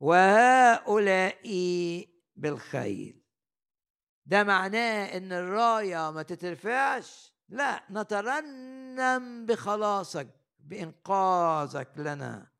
[0.00, 1.38] وهؤلاء
[2.36, 3.22] بالخيل.
[4.26, 7.32] ده معناه إن الراية ما تترفعش.
[7.48, 10.28] لا نترنم بخلاصك
[10.58, 12.55] بإنقاذك لنا.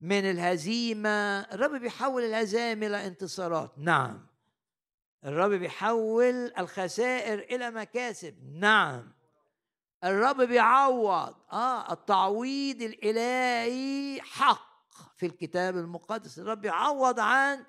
[0.00, 1.40] من الهزيمة.
[1.40, 3.70] الرب بيحول الهزائم إلى انتصارات.
[3.78, 4.26] نعم.
[5.24, 8.34] الرب بيحول الخسائر إلى مكاسب.
[8.54, 9.12] نعم.
[10.04, 11.34] الرب بيعوض.
[11.52, 14.66] آه التعويض الإلهي حق.
[15.16, 17.64] في الكتاب المقدس الرب يعوض عن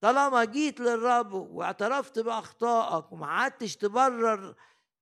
[0.00, 4.54] طالما جيت للرب واعترفت بأخطائك وما عدتش تبرر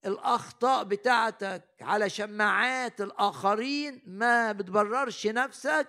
[0.06, 4.02] الأخطاء بتاعتك على شماعات الآخرين.
[4.06, 5.88] ما بتبررش نفسك.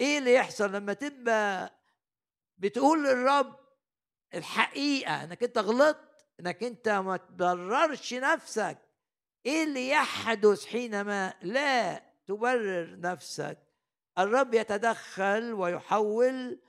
[0.00, 1.72] إيه اللي يحصل لما تبقى
[2.58, 3.56] بتقول للرب
[4.34, 8.78] الحقيقة إنك أنت غلطت إنك أنت ما تبررش نفسك؟
[9.46, 13.58] إيه اللي يحدث حينما لا تبرر نفسك؟
[14.18, 16.60] الرب يتدخل ويحول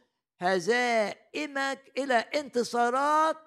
[0.41, 3.37] هزائمك إلى انتصارات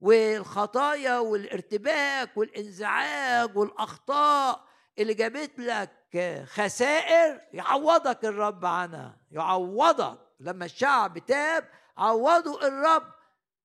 [0.00, 4.64] والخطايا والارتباك والإنزعاج والأخطاء
[4.98, 6.03] اللي جابت لك
[6.44, 10.18] خسائر يعوضك الرب عنها يعوضك.
[10.40, 11.64] لما الشعب تاب
[11.96, 13.14] عوضوا الرب.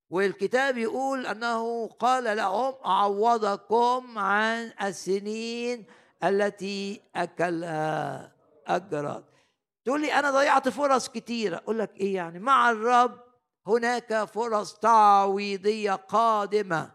[0.10, 5.86] والكتاب يقول أنه قال لهم أعوضكم عن السنين
[6.24, 8.32] التي اكلها
[8.68, 9.24] اجرت
[9.86, 11.56] تقول لي أنا ضيعت فرص كتيرة.
[11.58, 13.20] أقول لك إيه يعني؟ مع الرب
[13.68, 16.92] هناك فرص تعويضية قادمة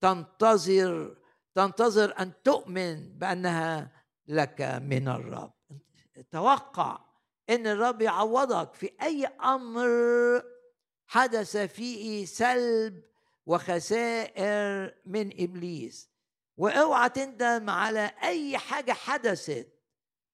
[0.00, 1.16] تنتظر
[1.54, 5.52] تنتظر أن تؤمن بأنها لك من الرب.
[6.30, 7.00] توقع
[7.50, 9.88] إن الرب يعوضك في أي أمر
[11.06, 13.02] حدث فيه سلب
[13.46, 16.10] وخسائر من إبليس.
[16.56, 19.68] واوعى تندم على أي حاجة حدثت.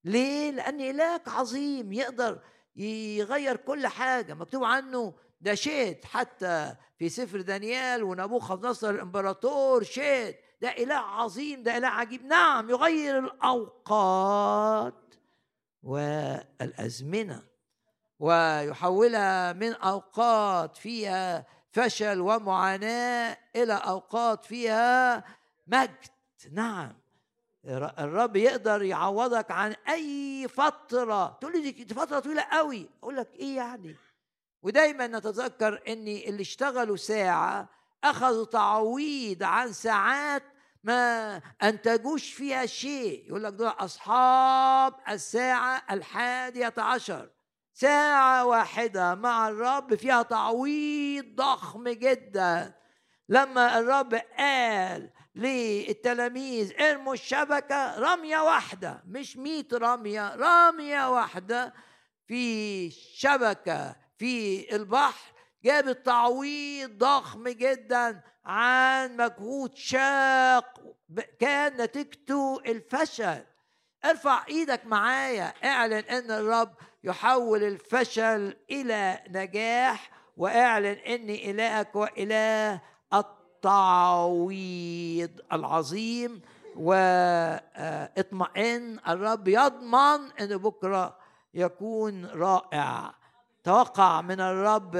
[0.04, 2.40] ليه؟ لأن إلهك عظيم يقدر
[2.76, 4.34] يغير كل حاجة.
[4.34, 11.62] مكتوب عنه ده شيت حتى في سفر دانيال ونبوخذ نصر الإمبراطور شيت ده إله عظيم
[11.62, 12.24] ده إله عجيب.
[12.24, 15.14] نعم يغير الأوقات
[15.82, 17.42] والأزمنة
[18.18, 25.24] ويحولها من أوقات فيها فشل ومعاناة إلى أوقات فيها
[25.66, 26.06] مجد.
[26.52, 26.94] نعم
[27.98, 31.38] الرب يقدر يعوضك عن أي فترة.
[31.40, 32.88] تقول لي دي فترة طويلة قوي.
[33.02, 33.96] أقول لك إيه يعني؟
[34.62, 37.68] ودايما نتذكر ان اللي اشتغلوا ساعة
[38.04, 40.42] اخذوا تعويض عن ساعات
[40.84, 43.24] ما انتجوش فيها شيء.
[43.28, 47.30] يقول لك دول أصحاب الساعة الحادية عشر.
[47.72, 52.74] ساعة واحدة مع الرب فيها تعويض ضخم جدا.
[53.28, 61.74] لما الرب قال للتلاميذ ارموا الشبكة رمية واحدة مش مئة رمية رمية واحدة.
[62.26, 65.32] في شبكة في البحر
[65.64, 70.80] جابت تعويض ضخم جدا عن مجهود شاق
[71.40, 73.44] كان نتيجته الفشل.
[74.04, 82.80] ارفع إيدك معايا اعلن ان الرب يحول الفشل إلى نجاح واعلن إني إلهك وإله
[83.14, 84.50] التعويض
[85.52, 86.42] العظيم.
[86.76, 91.18] واطمئن الرب يضمن إن بكرة
[91.54, 93.14] يكون رائع.
[93.64, 94.96] توقع من الرب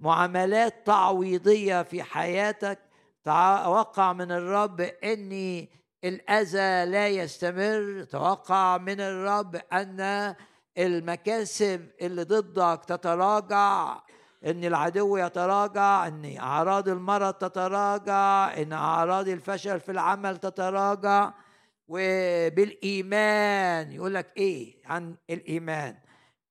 [0.00, 2.78] معاملات تعويضية في حياتك
[3.24, 5.66] توقع من الرب أن
[6.04, 10.34] الأذى لا يستمر توقع من الرب أن
[10.78, 14.00] المكاسب اللي ضدك تتراجع
[14.46, 21.32] أن العدو يتراجع أن أعراض المرض تتراجع أن أعراض الفشل في العمل تتراجع.
[21.92, 25.96] وبالإيمان يقول لك إيه عن الإيمان؟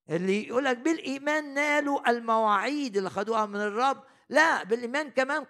[0.10, 4.04] اللي يقول لك بالإيمان نالوا المواعيد اللي خدوها من الرب.
[4.30, 5.44] لا بالإيمان كمان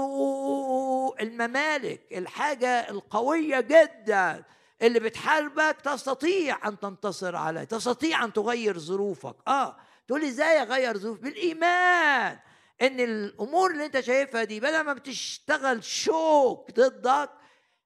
[0.00, 4.44] قهروا الممالك الحاجة القوية جدا
[4.82, 9.36] اللي بتحاربك تستطيع أن تنتصر عليه تستطيع أن تغير ظروفك.
[9.48, 9.76] آه
[10.08, 12.38] تقول لي إزاي أغير ظروف؟ بالإيمان
[12.82, 17.30] إن الأمور اللي أنت شايفها دي بدل ما بتشتغل شوك ضدك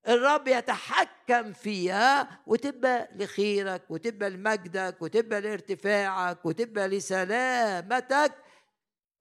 [0.08, 8.32] الرب يتحكم فيها وتبقى لخيرك وتبقى لمجدك وتبقى لارتفاعك وتبقى لسلامتك.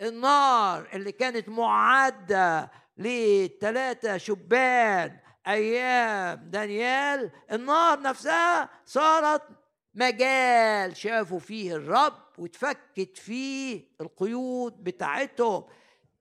[0.02, 9.42] النار اللي كانت معدة لثلاثة شبان أيام دانيال النار نفسها صارت
[9.94, 15.64] مجال شافوا فيه الرب وتفكت فيه القيود بتاعتهم.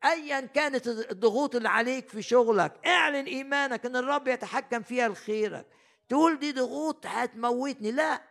[0.05, 5.67] ايا كانت الضغوط اللي عليك في شغلك اعلن إيمانك إن الرب يتحكم فيها لخيرك.
[6.09, 7.93] تقول دي ضغوط هتموتني.
[7.93, 8.23] لا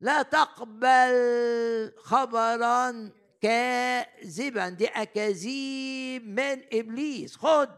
[0.00, 3.10] لا تقبل خبرا
[3.42, 4.68] كاذبا.
[4.68, 7.36] دي أكاذيب من إبليس.
[7.36, 7.68] خد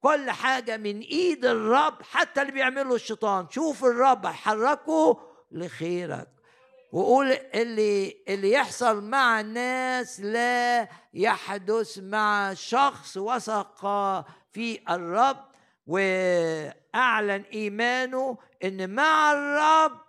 [0.00, 3.46] كل حاجة من إيد الرب حتى اللي بيعمله الشيطان.
[3.50, 5.20] شوف الرب هيحركه
[5.50, 6.35] لخيرك.
[6.96, 13.80] وقول اللي اللي يحصل مع الناس لا يحدث مع شخص وثق
[14.52, 15.44] في الرب
[15.86, 20.00] وأعلن إيمانه إن مع الرب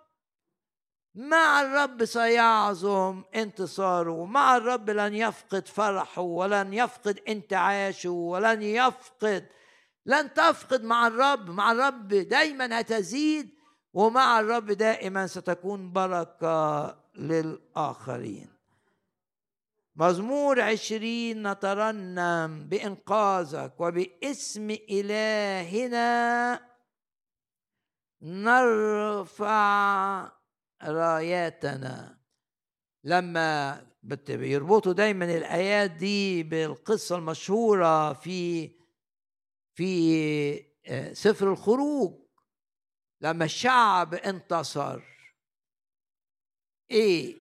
[1.14, 9.46] مع الرب سيعظم انتصاره ومع الرب لن يفقد فرحه ولن يفقد انتعاشه ولن يفقد
[10.06, 11.50] لن تفقد مع الرب.
[11.50, 13.57] مع الرب دايما هتزيد
[13.98, 18.48] ومع الرب دائما ستكون بركة للآخرين.
[19.96, 26.60] مزمور عشرين نترنم بإنقاذك وباسم إلهنا
[28.22, 29.62] نرفع
[30.82, 32.18] راياتنا.
[33.04, 38.70] لما بيربطوا دايما الآيات دي بالقصة المشهورة في
[39.74, 42.27] في آه، سفر الخروج.
[43.20, 45.00] لما الشعب انتصر
[46.90, 47.38] إيه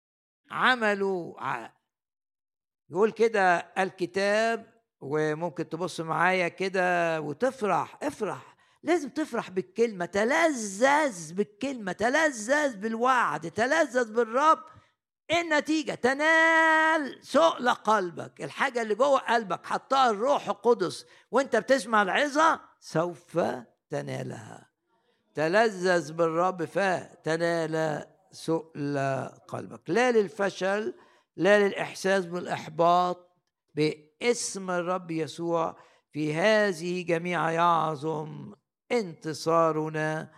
[0.50, 1.34] عملوا؟
[2.90, 8.56] يقول كده الكتاب وممكن تبص معايا كده وتفرح افرح.
[8.82, 14.64] لازم تفرح بالكلمة تلذذ بالكلمة تلذذ بالوعد تلذذ بالرب.
[15.30, 18.42] إيه النتيجة؟ تنال سؤل قلبك.
[18.42, 21.06] الحاجة اللي جوه قلبك حطها الروح القدس.
[21.30, 23.38] وأنت بتسمع العظة سوف
[23.90, 24.73] تنالها.
[25.34, 28.98] تلذذ بالرب فتنال سؤل
[29.48, 29.90] قلبك.
[29.90, 30.94] لا للفشل
[31.36, 33.30] لا للإحساس بالإحباط
[33.74, 35.76] باسم الرب يسوع
[36.12, 38.54] في هذه جميع يعظم
[38.92, 40.32] انتصارنا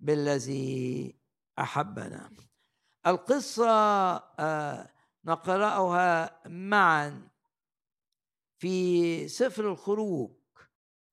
[0.00, 1.14] بالذي
[1.58, 2.30] أحبنا.
[3.06, 3.70] القصة
[4.38, 4.88] آه،
[5.24, 7.28] نقرأها معا
[8.58, 10.30] في سفر الخروج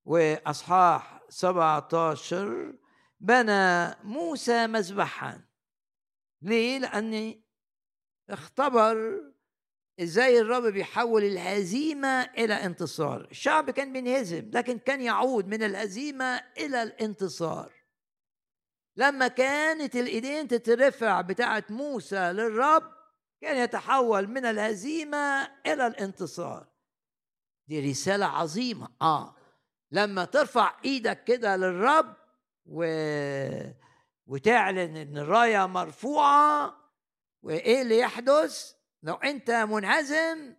[0.06, 2.74] وأصحاح 17
[3.20, 5.42] بنى موسى مذبحا.
[6.42, 7.42] ليه؟ لأن
[8.30, 9.22] اختبر
[10.00, 13.28] إزاي الرب بيحول الهزيمة إلى انتصار.
[13.32, 17.72] الشعب كان بينهزم لكن كان يعود من الهزيمة إلى الانتصار.
[18.96, 22.92] لما كانت الإيدين تترفع بتاعة موسى للرب
[23.42, 26.68] كان يتحول من الهزيمة إلى الانتصار.
[27.68, 28.90] دي رسالة عظيمة.
[29.02, 29.36] آه.
[29.92, 32.16] لما ترفع إيدك كده للرب
[32.68, 32.86] و...
[34.28, 36.76] وتعلن إن الراية مرفوعة
[37.44, 40.54] وإيه اللي يحدث؟ لو أنت منهزم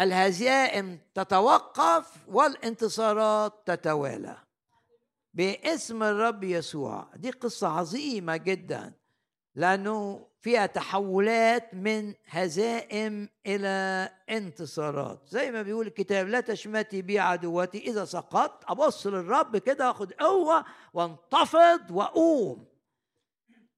[0.00, 4.36] الهزائم تتوقف والانتصارات تتوالى.
[5.34, 7.10] باسم الرب يسوع.
[7.16, 8.92] دي قصة عظيمة جدا.
[9.54, 15.22] لأنه فيها تحولات من هزائم إلى انتصارات.
[15.26, 20.64] زي ما بيقول الكتاب لا تشمتي بي عدوتي إذا سقطت ابص للرب كده واخد قوة
[20.94, 22.66] وانتفض وأقوم.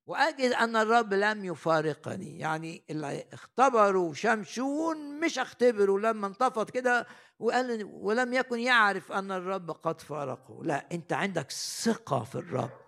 [0.06, 2.38] وأجد أن الرب لم يفارقني.
[2.38, 7.06] يعني اللي اختبروا شمشون مش اختبروا لما انتفض كده
[7.38, 10.64] وقال ولم يكن يعرف أن الرب قد فارقه.
[10.64, 12.85] لا أنت عندك ثقة في الرب.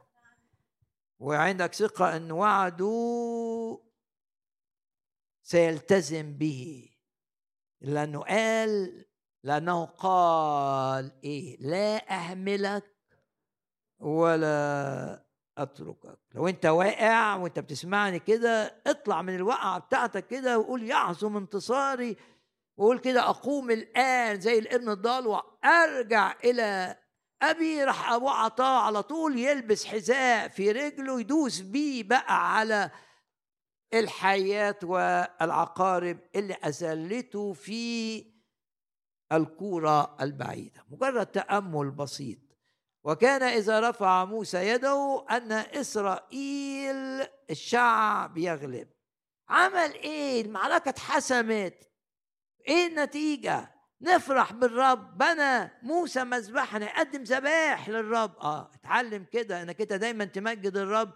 [1.19, 3.81] وعندك ثقة أن وعده
[5.43, 6.91] سيلتزم به.
[7.81, 9.05] لأنه قال
[9.45, 12.97] لأنه قال إيه؟ لا أهملك
[13.99, 15.25] ولا
[15.59, 16.19] أتركك.
[16.35, 22.17] لو أنت واقع وأنت بتسمعني كده اطلع من الوقعة بتاعتك كده وقول يعظم انتصاري
[22.77, 26.97] وقول كده أقوم الآن زي الابن الضال وأرجع إلى
[27.43, 32.91] أبي راح أبوه عطاه على طول يلبس حذاء في رجله يدوس بيه بقى على
[33.95, 38.25] الحيات والعقارب اللي أزلته في
[39.33, 40.85] الكورة البعيدة.
[40.91, 42.39] مجرد تأمل بسيط.
[43.05, 48.89] وكان إذا رفع موسى يده أن إسرائيل الشعب يغلب.
[49.49, 51.91] عمل إيه؟ المعركة اتحسمت.
[52.69, 58.37] إيه النتيجة؟ نفرح بالرب بنى موسى مذبحنا يقدم ذبائح للرب.
[58.41, 61.13] آه اتعلم كده إنك أنت دايما تمجد الرب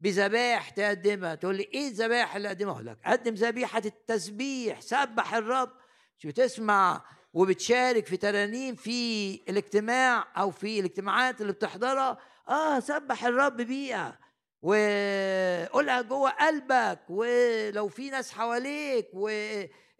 [0.00, 1.34] بذبائح تقدمها.
[1.34, 5.70] تقول لي إيه الذبائح اللي اقدمها لك قدم ذبيحه التسبيح سبح الرب.
[6.18, 12.18] شو تسمع وبتشارك في ترانيم في الاجتماع أو في الاجتماعات اللي بتحضرها؟
[12.48, 14.18] آه سبح الرب بيها
[14.62, 19.30] وقولها جوه قلبك ولو في ناس حواليك و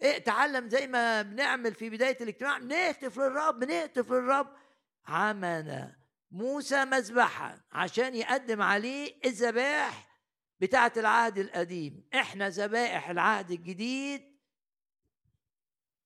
[0.03, 4.49] إيه تعلم زي ما بنعمل في بداية الاجتماع بنهتف للرب بنهتف للرب.
[5.07, 5.94] عمل
[6.30, 10.09] موسى مذبحا عشان يقدم عليه الذبائح
[10.61, 12.09] بتاعة العهد القديم.
[12.14, 14.38] إحنا ذبائح العهد الجديد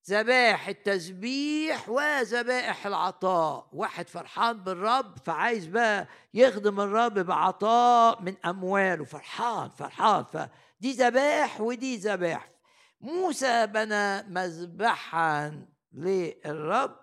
[0.09, 3.69] ذبائح التسبيح وذبائح العطاء.
[3.73, 9.05] واحد فرحان بالرب فعايز بقى يخدم الرب بعطاء من أمواله.
[9.05, 12.52] فرحان فرحان فدي ذبائح ودي ذبائح.
[13.03, 16.97] موسى بنى مذبحا للرب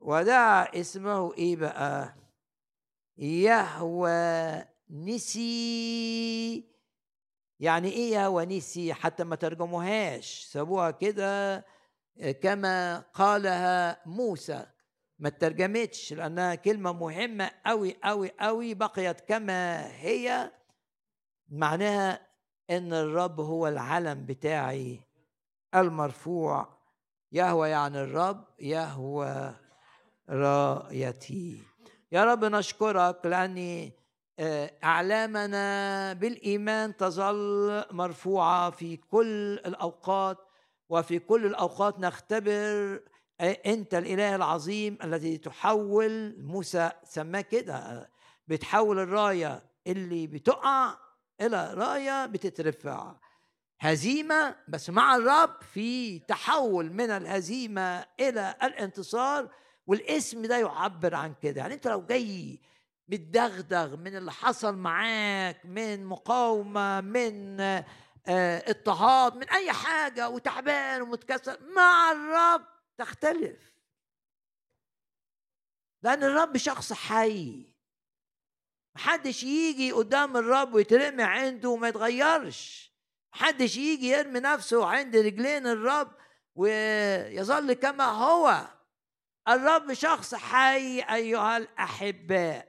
[0.00, 2.14] ودعا اسمه إيه بقى
[3.18, 6.70] يهوى نسي
[7.60, 10.48] يعني إيه يهوى نسي حتى ما ترجموهاش.
[10.52, 11.64] سابوها كده
[12.42, 14.66] كما قالها موسى.
[15.18, 20.50] ما ترجمتش لأنها كلمة مهمة قوي قوي قوي بقيت كما هي.
[21.48, 22.26] معناها
[22.70, 25.00] إن الرب هو العلم بتاعي.
[25.74, 26.68] المرفوع
[27.32, 29.54] يهوى يعني الرب يهوى
[30.30, 31.62] رايتي.
[32.12, 33.92] يا رب نشكرك لأني
[34.38, 40.38] آه، أعلامنا بالإيمان تظل مرفوعة في كل الأوقات
[40.88, 43.00] وفي كل الأوقات نختبر
[43.40, 48.10] آه، أنت الإله العظيم الذي تحول موسى سماه كده
[48.48, 50.94] بتحول الراية اللي بتقع
[51.40, 53.14] إلى راية بتترفع.
[53.80, 59.54] هزيمة بس مع الرب في تحول من الهزيمة إلى الانتصار
[59.86, 61.60] والاسم ده يعبر عن كده.
[61.60, 62.60] يعني أنت لو جاي
[63.08, 71.58] متدغدغ من اللي حصل معاك من مقاومة من آه، اضطهاد من أي حاجة وتعبان ومتكسر
[71.76, 72.66] مع الرب
[72.98, 73.72] تختلف.
[76.02, 77.66] لأن الرب شخص حي.
[78.94, 82.89] محدش يجي قدام الرب ويترمي عنده وما يتغيرش.
[83.34, 86.12] محدش يجي يرمي نفسه عند رجلين الرب
[86.54, 88.66] ويظل كما هو.
[89.48, 92.68] الرب شخص حي أيها الاحباء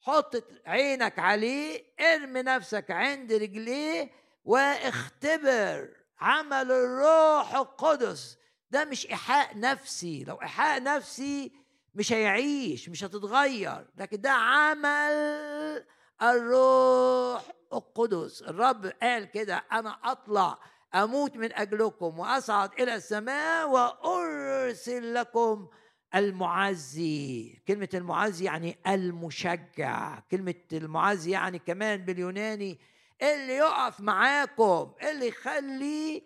[0.00, 4.10] حط عينك عليه ارمي نفسك عند رجليه
[4.44, 5.88] واختبر
[6.20, 8.38] عمل الروح القدس.
[8.70, 10.24] ده مش إيحاء نفسي.
[10.24, 11.52] لو إيحاء نفسي
[11.94, 13.86] مش هيعيش مش هتتغير.
[13.96, 15.86] لكن ده عمل
[16.22, 18.42] الروح القدس.
[18.42, 20.58] الرب قال كده أنا أطلع
[20.94, 25.68] أموت من أجلكم وأصعد إلى السماء وأرسل لكم
[26.14, 27.62] المعزي.
[27.68, 30.20] كلمة المعزي يعني المشجع.
[30.20, 32.78] كلمة المعزي يعني كمان باليوناني
[33.22, 36.22] اللي يقف معاكم اللي يخلي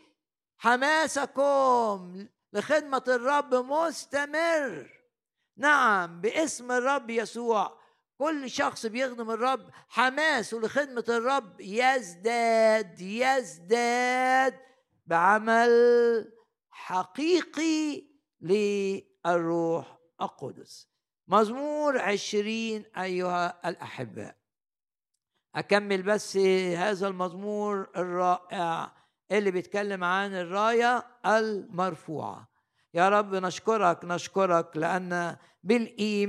[0.58, 4.90] حماسكم لخدمة الرب مستمر.
[5.56, 7.79] نعم باسم الرب يسوع.
[8.20, 14.60] كل شخص بيخدم الرب حماسه لخدمة الرب يزداد يزداد
[15.06, 15.72] بعمل
[16.70, 18.06] حقيقي
[18.40, 20.90] للروح القدس.
[21.28, 24.36] مزمور عشرين أيها الأحباء.
[25.54, 26.36] أكمل بس
[26.76, 28.92] هذا المزمور الرائع
[29.32, 32.49] اللي بيتكلم عن الراية المرفوعة.
[32.94, 35.36] يا رب نشكرك نشكرك لأن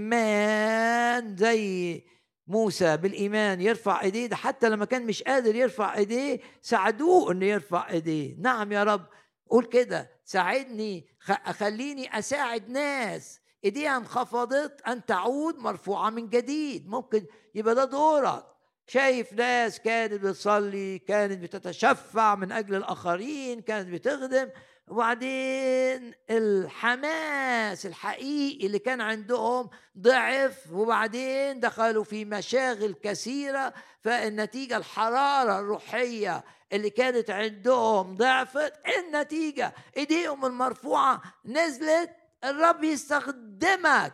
[0.01, 2.03] بالإيمان زي
[2.47, 7.89] موسى بالإيمان يرفع إيديه ده حتى لما كان مش قادر يرفع إيديه ساعدوه إنه يرفع
[7.89, 8.35] إيديه.
[8.39, 9.05] نعم يا رب
[9.49, 11.07] قول كده ساعدني
[11.45, 13.39] خليني أساعد ناس.
[13.65, 16.87] إيديها انخفضت أن تعود مرفوعة من جديد.
[16.89, 18.45] ممكن يبقى ده دورك.
[18.87, 24.49] شايف ناس كانت بتصلي كانت بتتشفع من أجل الآخرين كانت بتخدم
[24.87, 36.43] وبعدين الحماس الحقيقي اللي كان عندهم ضعف وبعدين دخلوا في مشاغل كثيرة فالنتيجة الحرارة الروحية
[36.73, 42.09] اللي كانت عندهم ضعفت النتيجة إيديهم المرفوعة نزلت
[42.43, 44.13] الرب يستخدمك.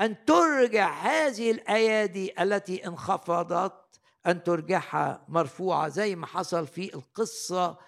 [0.00, 7.78] أن ترجع هذه الأيادي التي انخفضت أن ترجعها مرفوعة زي ما حصل في القصة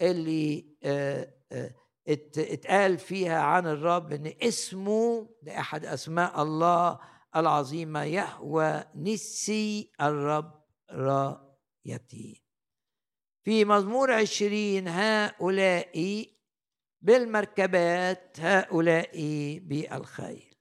[0.00, 1.74] اللي آه، آه،
[2.08, 7.00] اتقال فيها عن الرب إن اسمه ده احد أسماء الله
[7.36, 12.42] العظيمه يهوى نسي الرب رأيتي.
[13.44, 16.26] في مزمور عشرين هؤلاء
[17.00, 19.10] بالمركبات هؤلاء
[19.58, 20.54] بالخيل.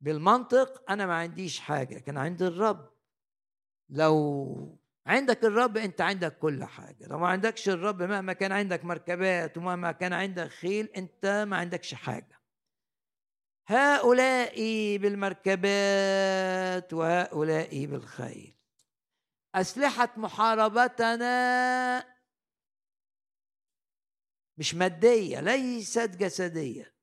[0.00, 2.90] بالمنطق أنا ما عنديش حاجة كان عند الرب.
[3.88, 7.06] لو عندك الرب أنت عندك كل حاجة.
[7.06, 11.94] لو ما عندكش الرب مهما كان عندك مركبات ومهما كان عندك خيل أنت ما عندكش
[11.94, 12.40] حاجة.
[13.68, 14.56] هؤلاء
[14.96, 18.54] بالمركبات وهؤلاء بالخيل.
[19.54, 22.04] أسلحة محاربتنا
[24.58, 26.94] مش مادية ليست جسدية.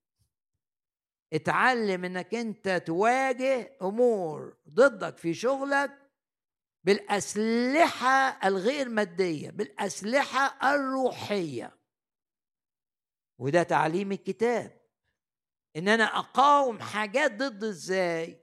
[1.33, 6.00] اتعلم إنك أنت تواجه أمور ضدك في شغلك
[6.84, 11.77] بالأسلحة الغير مادية بالأسلحة الروحية.
[13.38, 14.82] وده تعليم الكتاب.
[15.75, 18.41] إن أنا أقاوم حاجات ضد إزاي؟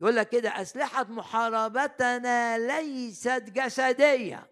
[0.00, 4.50] يقول لك كده أسلحة محاربتنا ليست جسدية.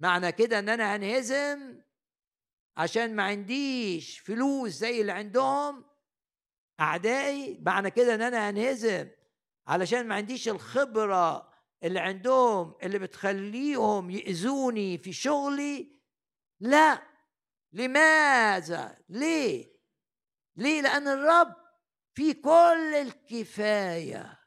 [0.00, 1.82] معنى كده إن أنا هنهزم
[2.76, 5.84] عشان ما عنديش فلوس زي اللي عندهم
[6.80, 9.08] أعدائي؟ معنى كده إن أنا هنهزم
[9.68, 11.52] علشان ما عنديش الخبرة
[11.82, 15.98] اللي عندهم اللي بتخليهم يأذوني في شغلي؟
[16.60, 17.02] لا.
[17.72, 19.72] لماذا؟ ليه؟
[20.56, 21.54] ليه؟ لأن الرب
[22.14, 24.38] في كل الكفاية.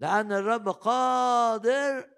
[0.00, 2.10] لأن الرب قادر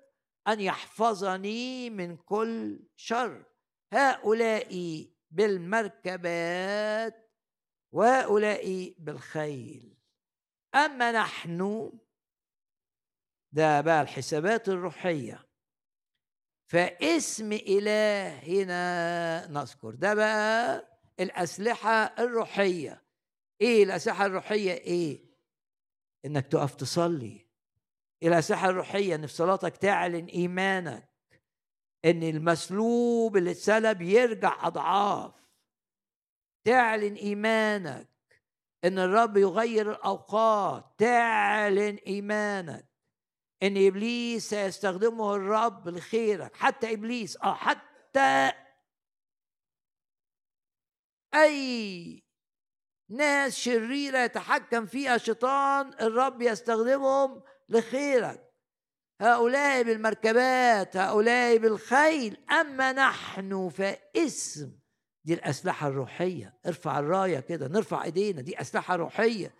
[0.48, 3.44] أن يحفظني من كل شر.
[3.92, 7.30] هؤلاء بالمركبات
[7.92, 9.98] وهؤلاء بالخيل.
[10.74, 11.92] أما نحن
[13.52, 15.46] ده بقى الحسابات الروحية.
[16.70, 19.90] فاسم إلهنا نذكر.
[19.94, 20.88] ده بقى
[21.20, 23.02] الأسلحة الروحية.
[23.60, 25.24] إيه الأسلحة الروحية؟ إيه؟
[26.24, 27.48] إنك تقف تصلي.
[28.22, 31.08] الأسلحة الروحية إن في صلاتك تعلن إيمانك.
[32.04, 35.34] إن المسلوب اللي اتسلب يرجع أضعاف.
[36.64, 38.08] تعلن إيمانك.
[38.84, 40.94] إن الرب يغير الأوقات.
[40.98, 42.91] تعلن إيمانك.
[43.62, 46.56] إن إبليس سيستخدمه الرب لخيرك.
[46.56, 48.52] حتى إبليس آه حتى
[51.34, 52.22] أي
[53.10, 58.52] ناس شريره يتحكم فيها شيطان الرب يستخدمهم لخيرك.
[59.20, 64.78] هؤلاء بالمركبات هؤلاء بالخيل أما نحن فاسم.
[65.24, 66.58] دي الأسلحة الروحية.
[66.66, 68.42] ارفع الراية كده نرفع إيدينا.
[68.42, 69.54] دي أسلحة روحية.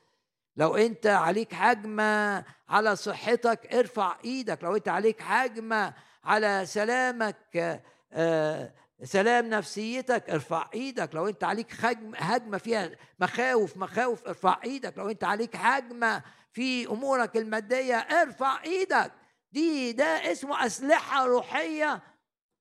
[0.57, 4.65] لو انت عليك هجمه على صحتك ارفع إيدك.
[4.65, 5.95] لو انت عليك هجمه
[6.25, 7.83] على سلامك
[8.13, 8.75] آه،
[9.05, 11.15] سلام نفسيتك ارفع إيدك.
[11.15, 11.73] لو انت عليك
[12.17, 12.91] هجمة فيها
[13.21, 14.99] مخاوف مخاوف ارفع إيدك.
[14.99, 16.23] لو انت عليك هجمه
[16.53, 19.13] في امورك المادية ارفع إيدك.
[19.53, 22.03] دي ده اسمه أسلحة روحية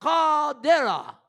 [0.02, 1.22] قادرة.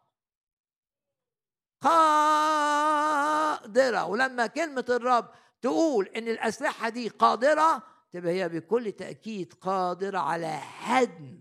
[3.00, 4.04] قادرة.
[4.04, 5.30] ولما كلمة الرب
[5.62, 7.82] تقول إن الأسلحة دي قادرة؟
[8.12, 11.40] تبقى هي بكل تأكيد قادرة على هدم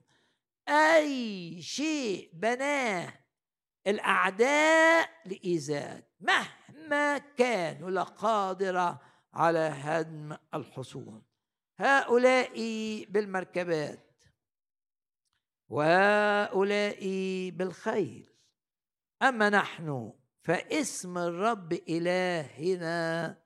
[0.70, 3.14] أي شيء بناه
[3.88, 9.02] الأعداء لايذاء مهما كان ولا قادرة
[9.34, 11.24] على هدم الحصون.
[11.80, 12.54] هؤلاء
[13.10, 14.24] بالمركبات
[15.70, 17.00] وهؤلاء
[17.50, 18.30] بالخيل.
[19.22, 20.14] أما نحن
[20.44, 23.38] فاسم الرب إلهنا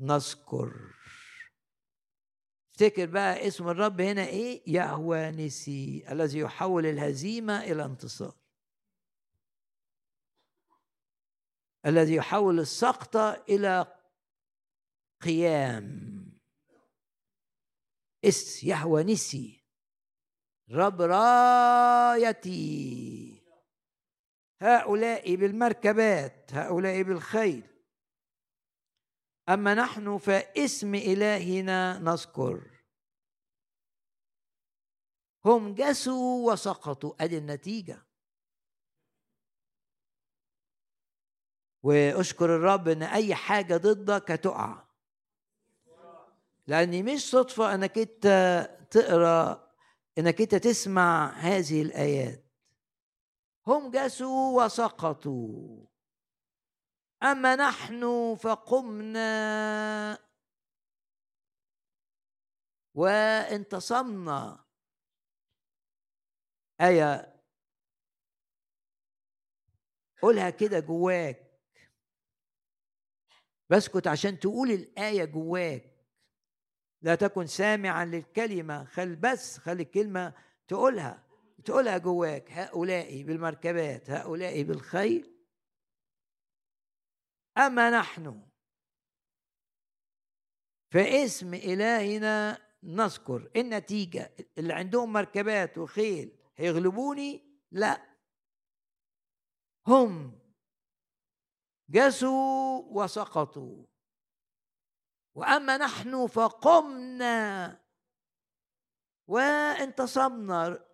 [0.00, 0.94] نذكر.
[2.70, 8.34] افتكر بقى اسم الرب هنا إيه؟ يهوى نسي الذي يحول الهزيمة إلى انتصار.
[11.86, 13.98] الذي يحول السقطة إلى
[15.20, 16.14] قيام.
[18.24, 19.64] اس يهوى نسي.
[20.70, 22.54] رب رايتي.
[24.60, 27.73] هؤلاء بالمركبات هؤلاء بالخيل.
[29.48, 32.70] أما نحن فاسم إلهنا نذكر.
[35.44, 38.06] هم جسوا وسقطوا أدي النتيجة.
[41.82, 44.84] وأشكر الرب إن أي حاجة ضدك هتقع
[46.66, 48.26] لأني مش صدفة إنك أنت
[48.90, 49.70] تقرأ
[50.18, 52.44] إنك أنت تسمع هذه الآيات.
[53.66, 55.86] هم جسوا وسقطوا.
[57.24, 60.18] أما نحن فقمنا.
[62.94, 64.64] وانتصمنا
[66.80, 67.34] إيه
[70.22, 71.60] قولها كده جواك.
[73.70, 75.94] بسكت عشان تقول الآية جواك.
[77.02, 78.84] لا تكن سامعا للكلمة.
[78.84, 80.32] خل بس خلي الكلمة
[80.68, 81.26] تقولها.
[81.64, 82.52] تقولها جواك.
[82.52, 85.33] هؤلاء بالمركبات هؤلاء بالخيل.
[87.58, 88.48] أما نحن.
[90.92, 93.50] فاسم إلهنا نذكر.
[93.56, 98.16] النتيجة اللي عندهم مركبات وخيل هيغلبوني؟ لا.
[99.86, 100.40] هم
[101.90, 103.84] جسوا وسقطوا.
[105.34, 107.80] وأما نحن فقمنا
[109.26, 110.86] وانتصبنا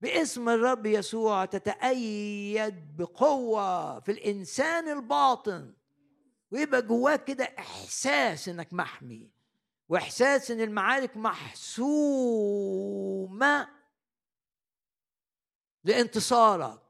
[0.00, 5.74] باسم الرب يسوع تتأيد بقوة في الإنسان الباطن.
[6.50, 9.30] ويبقى جواك كده إحساس إنك محمي
[9.88, 12.38] وإحساس إن المعارك محسومة
[15.84, 16.80] لانتصارك.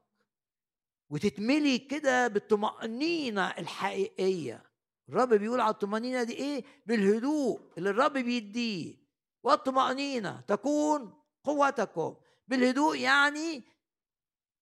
[1.09, 4.63] وتتملي كده بالطمأنينة الحقيقية.
[5.09, 8.95] الرب بيقول على الطمأنينة دي إيه؟ بالهدوء اللي الرب بيديه.
[9.43, 12.15] والطمأنينة تكون قوتكم.
[12.49, 13.63] بالهدوء يعني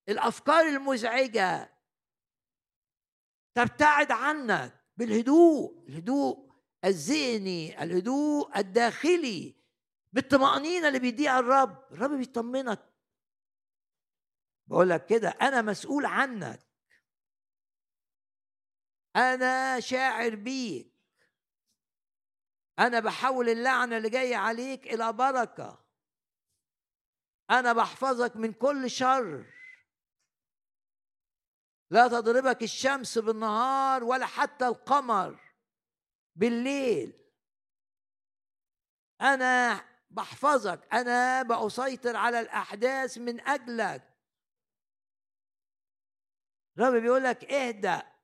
[0.09, 1.73] الأفكار المزعجة
[3.55, 6.51] تبتعد عنك بالهدوء الهدوء
[6.85, 9.55] الذهني الهدوء الداخلي
[10.13, 12.93] بالطمأنينة اللي بيديها الرب الرب بيطمنك.
[14.67, 16.67] بقول لك كده أنا مسؤول عنك.
[19.15, 20.93] أنا شاعر بيك.
[22.79, 25.86] أنا بحول اللعنة اللي جاية عليك إلى بركة.
[27.49, 29.45] أنا بحفظك من كل شر.
[31.91, 35.39] لا تضربك الشمس بالنهار ولا حتى القمر
[36.35, 37.23] بالليل.
[39.21, 44.13] أنا بحفظك أنا بأسيطر على الأحداث من أجلك.
[46.79, 48.17] رب بيقول لك اهدأ.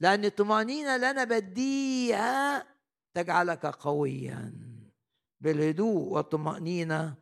[0.00, 2.66] لأن الطمأنينة اللي أنا بديها
[3.14, 4.73] تجعلك قويا.
[5.44, 7.16] بالهدوء والطمأنينة.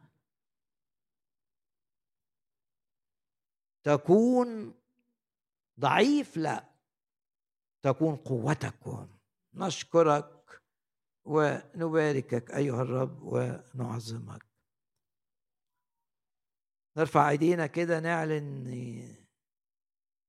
[3.84, 4.74] تكون
[5.80, 6.64] ضعيف؟ لا.
[7.82, 9.08] تكون قوتكم.
[9.54, 10.62] نشكرك
[11.24, 14.46] ونباركك أيها الرب ونعظمك.
[16.96, 18.66] نرفع أيدينا كده نعلن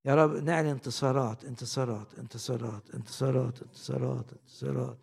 [0.05, 4.97] يا رب نعلن انتصارات انتصارات انتصارات انتصارات انتصارات انتصارات.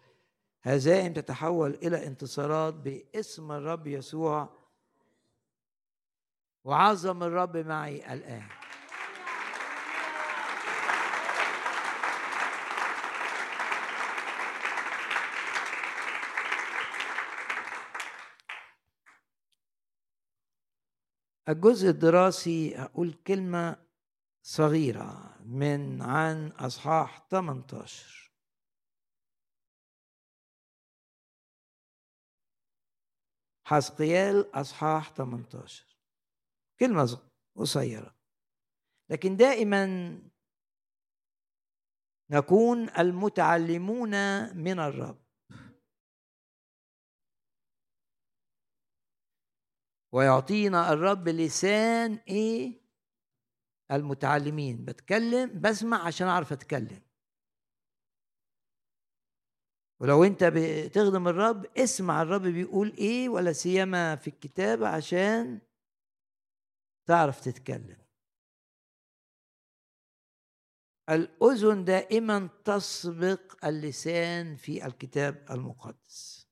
[0.62, 4.48] هزائم تتحول إلى انتصارات باسم الرب يسوع.
[6.64, 8.48] وعظم الرب معي الآن.
[21.48, 23.76] الجزء الدراسي أقول كلمة
[24.42, 28.29] صغيرة من عن أصحاح 18
[33.70, 35.96] حسقيال أصحاح 18
[36.80, 37.18] كلمة
[37.56, 38.16] قصيرة.
[39.10, 39.86] لكن دائما
[42.30, 44.10] نكون المتعلمون
[44.56, 45.24] من الرب.
[50.12, 52.80] ويعطينا الرب لسان إيه؟
[53.90, 54.84] المتعلمين.
[54.84, 57.02] بتكلم بسمع عشان أعرف أتكلم.
[60.00, 65.60] ولو انت بتخدم الرب اسمع الرب بيقول إيه ولا سيما في الكتاب عشان
[67.06, 68.00] تعرف تتكلم.
[71.10, 76.48] الأذن دائما تسبق اللسان في الكتاب المقدس.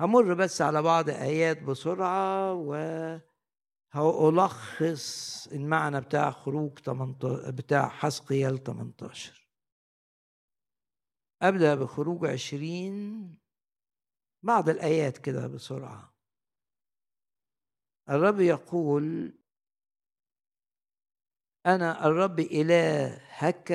[0.00, 2.74] همر بس على بعض آيات بسرعة و
[3.92, 9.43] هألخص المعنى بتاع خروج 18 بتاع حسقيال 18
[11.42, 13.38] أبدأ بخروج 20
[14.42, 16.14] بعض الآيات كده بسرعة.
[18.08, 19.38] الرب يقول
[21.66, 23.72] أنا الرب إلهك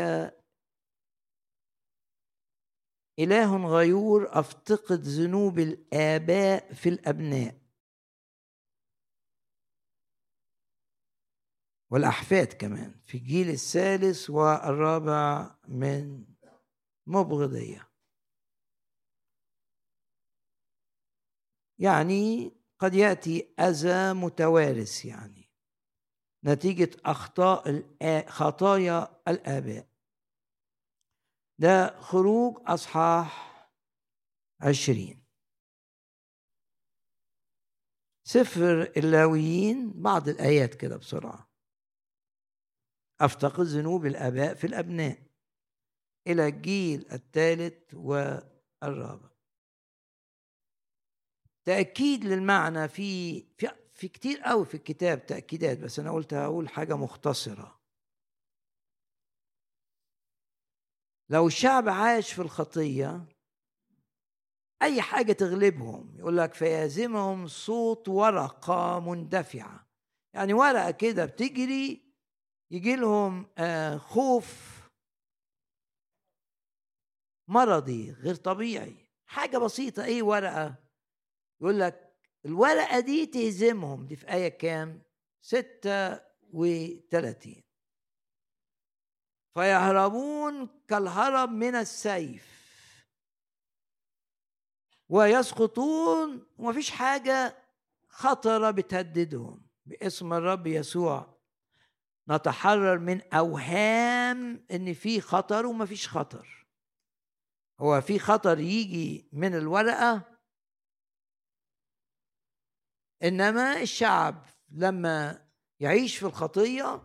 [3.19, 7.59] إله غيور أفتقد ذنوب الآباء في الأبناء.
[11.91, 16.28] والأحفاد كمان في الجيل الثالث والرابع من
[17.09, 17.89] مبغضية
[21.79, 25.49] يعني قد يأتي أذى متوارث يعني.
[26.45, 27.83] نتيجة أخطاء
[28.27, 29.89] خطايا الآباء.
[31.59, 33.49] ده خروج أصحاح
[34.61, 35.25] عشرين.
[38.23, 41.49] سفر اللاويين بعض الآيات كده بسرعة.
[43.21, 45.28] أفتقد ذنوب الآباء في الأبناء.
[46.27, 49.29] إلى الجيل الثالث والرابع.
[51.65, 56.95] تأكيد للمعنى في في في كتير قوي في الكتاب تأكيدات بس أنا قلت هقول حاجة
[56.97, 57.79] مختصرة.
[61.29, 63.25] لو الشعب عاش في الخطية
[64.81, 69.87] أي حاجة تغلبهم يقول لك فيهزمهم صوت ورقة مندفعة.
[70.33, 72.09] يعني ورقة كده بتجري
[72.71, 74.68] يجي لهم آه، خوف
[77.49, 79.09] مرضي غير طبيعي.
[79.25, 80.75] حاجة بسيطة إيه ورقة؟
[81.61, 85.01] يقول لك الورقة دي تهزمهم دي في آية كام؟
[85.41, 86.19] ستة
[86.53, 87.63] وثلاثين
[89.53, 92.59] فيهربون كالهرب من السيف.
[95.09, 97.55] ويسقطون ومفيش حاجة
[98.07, 99.69] خطرة بتهددهم.
[99.85, 101.39] باسم الرب يسوع
[102.29, 106.58] نتحرر من أوهام إن في خطر ومفيش خطر.
[107.79, 110.21] هو في خطر يجي من الورقة؟
[113.23, 115.47] إنما الشعب لما
[115.79, 117.03] يعيش في الخطية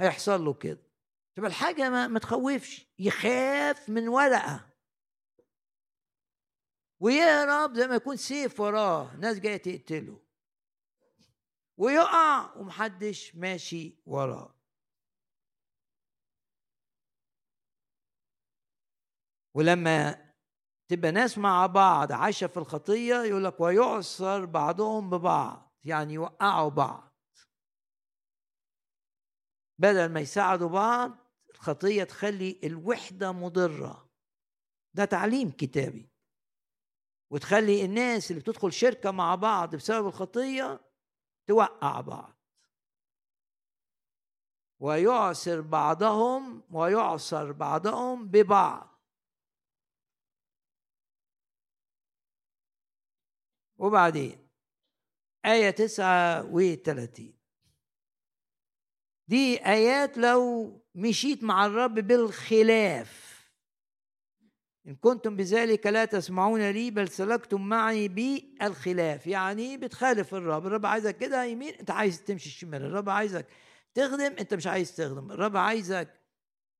[0.00, 0.82] هيحصل له كده.
[1.36, 4.68] تبقى الحاجة ما, تخوفش يخاف من ورقة.
[7.00, 10.20] ويهرب زي ما يكون سيف وراه ناس جاية تقتله.
[11.76, 14.61] ويقع ومحدش ماشي وراه.
[19.54, 20.32] ولما
[20.88, 27.12] تبقى ناس مع بعض عايشة في الخطية يقول لك ويعصر بعضهم ببعض يعني يوقعوا بعض.
[29.78, 31.12] بدل ما يساعدوا بعض
[31.50, 34.08] الخطية تخلي الوحدة مضرة.
[34.94, 36.12] ده تعليم كتابي.
[37.30, 40.80] وتخلي الناس اللي بتدخل شركة مع بعض بسبب الخطية
[41.46, 42.38] توقع بعض.
[44.80, 48.91] ويعسر بعضهم ويعصر بعضهم ببعض.
[53.82, 54.48] وبعدين
[55.46, 57.34] آية تسعة وثلاثين
[59.28, 63.32] دي آيات لو مشيت مع الرب بالخلاف.
[64.86, 69.26] إن كنتم بذلك لا تسمعون لي بل سلكتم معي بالخلاف.
[69.26, 70.66] يعني بتخالف الرب.
[70.66, 72.82] الرب عايزك كده يمين أنت عايز تمشي الشمال.
[72.82, 73.46] الرب عايزك
[73.94, 75.30] تخدم أنت مش عايز تخدم.
[75.32, 76.20] الرب عايزك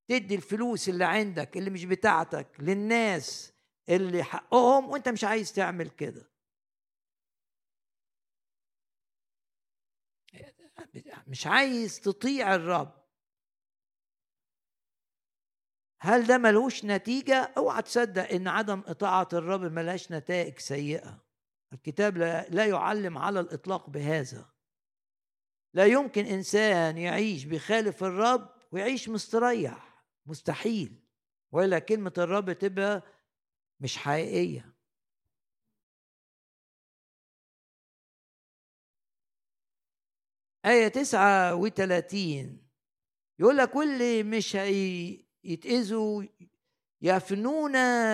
[0.09, 3.53] تدي الفلوس اللي عندك اللي مش بتاعتك للناس
[3.89, 6.32] اللي حقهم وأنت مش عايز تعمل كده.
[11.27, 13.03] مش عايز تطيع الرب.
[16.01, 21.25] هل ده ملوش نتيجة؟ أوعى تصدق إن عدم إطاعة الرب ملهاش نتائج سيئة.
[21.73, 22.19] الكتاب
[22.51, 24.51] لا يعلم على الإطلاق بهذا.
[25.75, 31.03] لا يمكن إنسان يعيش بخالف الرب ويعيش مستريح مستحيل.
[31.53, 33.03] ولا كلمة الرب تبقى
[33.81, 34.72] مش حقيقية.
[40.67, 42.63] آية تسعة وثلاثين
[43.39, 46.25] يقول لك واللي مش هي يتأذوا
[47.03, 47.73] يفنون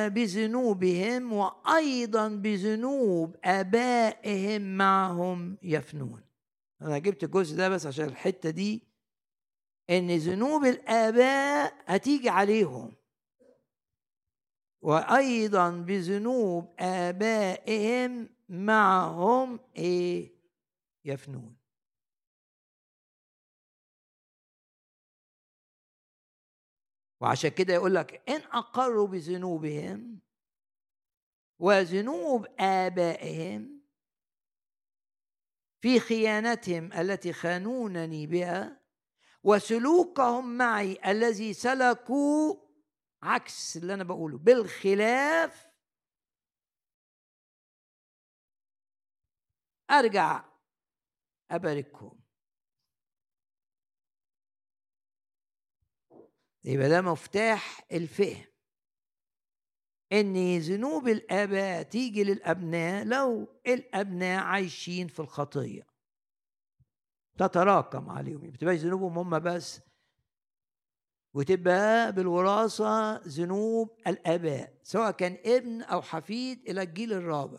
[0.09, 6.23] بذنوبهم وأيضا بذنوب آبائهم معهم يفنون.
[6.83, 8.83] أنا جبت الجزء ده بس عشان الحتة دي
[9.91, 12.93] إن ذنوب الآباء هتيجي عليهم
[14.83, 20.33] وأيضا بذنوب آبائهم معهم إيه؟
[21.05, 21.58] يفنون.
[27.21, 30.21] وعشان كده يقول لك إن أقروا بذنوبهم
[31.59, 33.83] وذنوب آبائهم
[35.81, 38.81] في خيانتهم التي خانونني بها
[39.43, 42.55] وسلوكهم معي الذي سلكوا
[43.23, 45.69] عكس اللي أنا بقوله بالخلاف
[49.91, 50.45] أرجع
[51.51, 52.18] أباركهم
[56.69, 58.45] يبقى ده مفتاح الفهم.
[60.13, 65.87] إن ذنوب الآباء تيجي للأبناء لو الأبناء عايشين في الخطية.
[67.39, 69.81] تتراكم عليهم ما بتبقاش ذنوبهم هم بس.
[71.35, 77.59] وتبقى بالوراثة ذنوب الآباء سواء كان ابن أو حفيد إلى الجيل الرابع.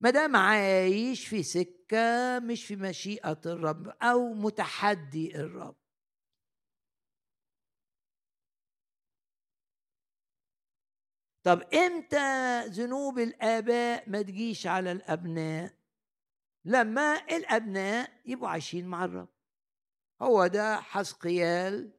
[0.00, 5.85] ما دام عايش في سكة مش في مشيئة الرب أو متحدي الرب.
[11.46, 15.72] طب إمتى ذنوب الآباء ما تجيش على الأبناء؟
[16.64, 19.28] لما الأبناء يبقوا عايشين مع الرب.
[20.22, 21.92] هو ده حسقيال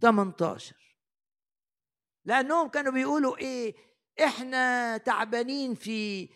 [0.00, 0.76] 18
[2.24, 3.74] لأنهم كانوا بيقولوا إيه؟
[4.24, 6.26] إحنا تعبانين في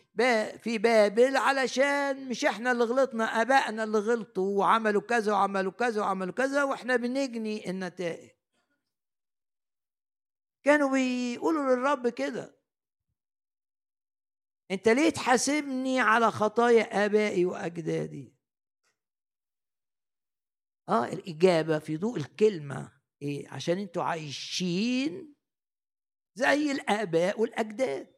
[0.58, 6.34] في بابل علشان مش إحنا اللي غلطنا آبائنا اللي غلطوا وعملوا كذا وعملوا كذا وعملوا
[6.34, 8.33] كذا وإحنا بنجني النتائج.
[10.64, 12.58] كانوا بيقولوا للرب كده.
[14.70, 18.34] انت ليه تحاسبني على خطايا آبائي وأجدادي؟
[20.88, 22.92] آه الإجابة في ضوء الكلمة
[23.22, 25.34] إيه؟ عشان أنتوا عايشين
[26.34, 28.14] زي الآباء والأجداد.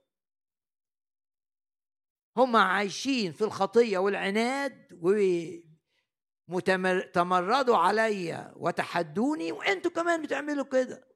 [2.36, 4.92] هم عايشين في الخطية والعناد
[6.48, 11.15] وتمردوا عليا وتحدوني وانتوا كمان بتعملوا كده.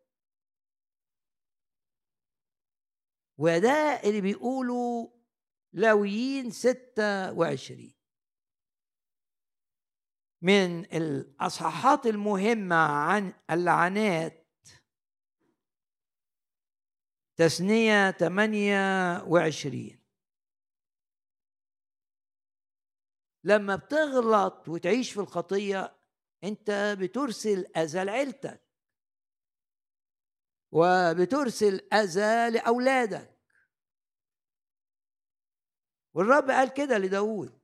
[3.40, 5.08] وده اللي بيقولوا
[6.50, 7.94] ستة وعشرين.
[10.42, 14.46] من الأصحاحات المهمة عن اللعنات
[17.36, 18.76] تثنية ثمانية
[19.24, 20.00] وعشرين.
[23.44, 25.96] لما بتغلط وتعيش في الخطية
[26.44, 28.62] أنت بترسل أذى لعيلتك
[30.72, 33.29] وبترسل أذى لأولادك.
[36.14, 37.60] والرب قال كده لداود.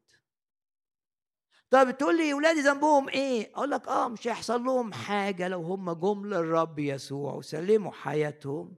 [1.70, 5.92] طب تقول لي ولادي ذنبهم إيه؟ أقول لك آه مش هيحصل لهم حاجة لو هم
[5.92, 8.76] جم للرب يسوع وسلموا حياتهم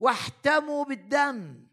[0.00, 1.66] واحتموا بالدم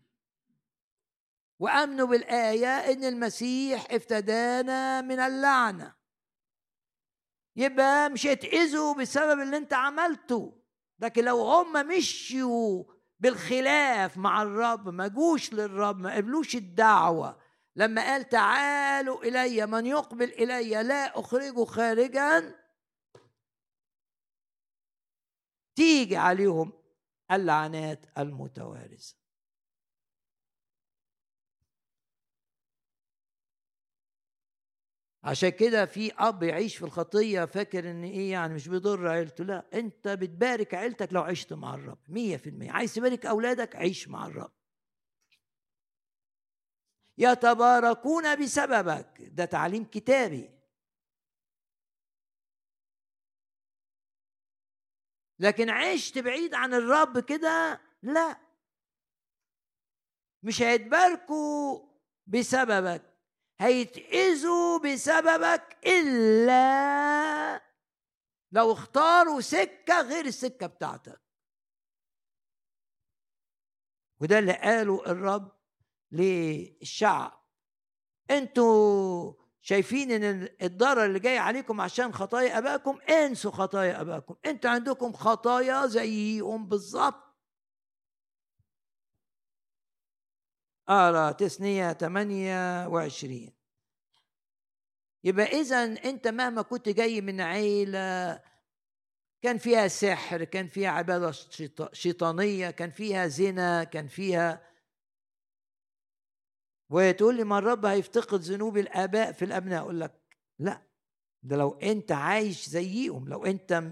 [1.59, 5.95] وأمنوا بالآية إن المسيح افتدانا من اللعنة.
[7.55, 10.61] يبقى مش هيتأذوا بسبب اللي أنت عملته
[10.99, 12.83] لكن لو هم مشيوا
[13.21, 17.39] بالخلاف مع الرب ما جوش للرب ما قبلوش الدعوة.
[17.75, 22.55] لما قال تعالوا إلي من يقبل إلي لا اخرجه خارجا
[25.75, 26.73] تيجي عليهم
[27.31, 29.20] اللعنات المتوارثة.
[35.23, 39.65] عشان كده في أب يعيش في الخطية فاكر إن إيه يعني مش بيضر عيلته؟ لا
[39.73, 42.71] أنت بتبارك عيلتك لو عشت مع الرب مية في المية.
[42.71, 44.51] عايز تبارك أولادك؟ عيش مع الرب.
[47.17, 49.17] يتباركون بسببك.
[49.21, 50.49] ده تعليم كتابي.
[55.39, 58.37] لكن عشت بعيد عن الرب كده؟ لا.
[60.43, 61.79] مش هيتباركوا
[62.27, 63.10] بسببك.
[63.61, 67.61] هيتأذوا بسببك إلا
[68.51, 71.21] لو اختاروا سكة غير السكة بتاعتك.
[74.21, 75.51] وده اللي قاله الرب
[76.11, 77.41] للشعب.
[78.31, 85.13] أنتوا شايفين إن الضرر اللي جاي عليكم عشان خطايا ابائكم انسوا خطايا ابائكم أنتوا عندكم
[85.13, 87.30] خطايا زيهم بالظبط.
[90.91, 93.49] أرى تثنية 28
[95.23, 98.41] يبقى إذا أنت مهما كنت جاي من عيلة
[99.41, 101.31] كان فيها سحر كان فيها عبادة
[101.93, 104.71] شيطانية كان فيها زنا كان فيها
[106.89, 110.21] وتقول لي ما الرب هيفتقد ذنوب الآباء في الأبناء؟ أقول لك
[110.59, 110.81] لا.
[111.43, 113.83] ده لو أنت عايش زيهم لو أنت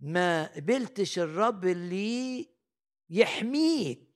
[0.00, 2.48] ما قبلتش الرب اللي
[3.10, 4.09] يحميك.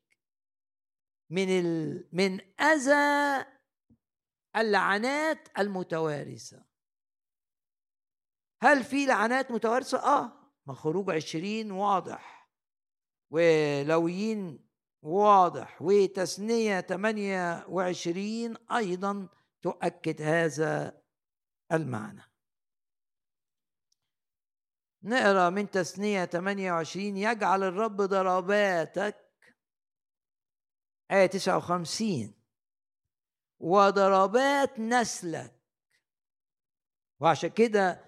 [1.30, 2.08] من ال...
[2.12, 3.44] من أذى
[4.56, 6.64] اللعنات المتوارثة.
[8.62, 12.50] هل في لعنات متوارثة؟ آه ما خروج عشرين واضح.
[13.30, 14.68] ولويين
[15.02, 15.82] واضح.
[15.82, 19.28] وتثنية 28 أيضا
[19.62, 21.02] تؤكد هذا
[21.72, 22.22] المعنى.
[25.02, 29.23] نقرأ من تثنية 28 يجعل الرب ضرباتك
[31.10, 32.34] آية 59
[33.58, 35.54] وضربات نسلك.
[37.20, 38.04] وعشان كده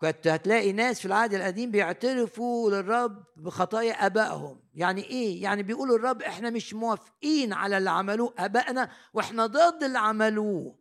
[0.00, 4.62] كنت هتلاقي ناس في العهد القديم بيعترفوا للرب بخطايا أبائهم.
[4.74, 9.98] يعني إيه؟ يعني بيقولوا الرب إحنا مش موافقين على اللي عملوه أبائنا وإحنا ضد اللي
[9.98, 10.78] عملوه.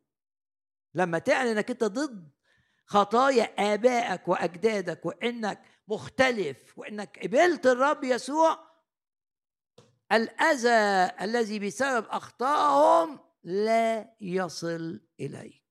[0.93, 2.29] لما تعلن إنك أنت ضد
[2.85, 8.68] خطايا آبائك وأجدادك وإنك مختلف وإنك قبلت الرب يسوع
[10.11, 15.65] الأذى الذي بسبب أخطائهم لا يصل إليك.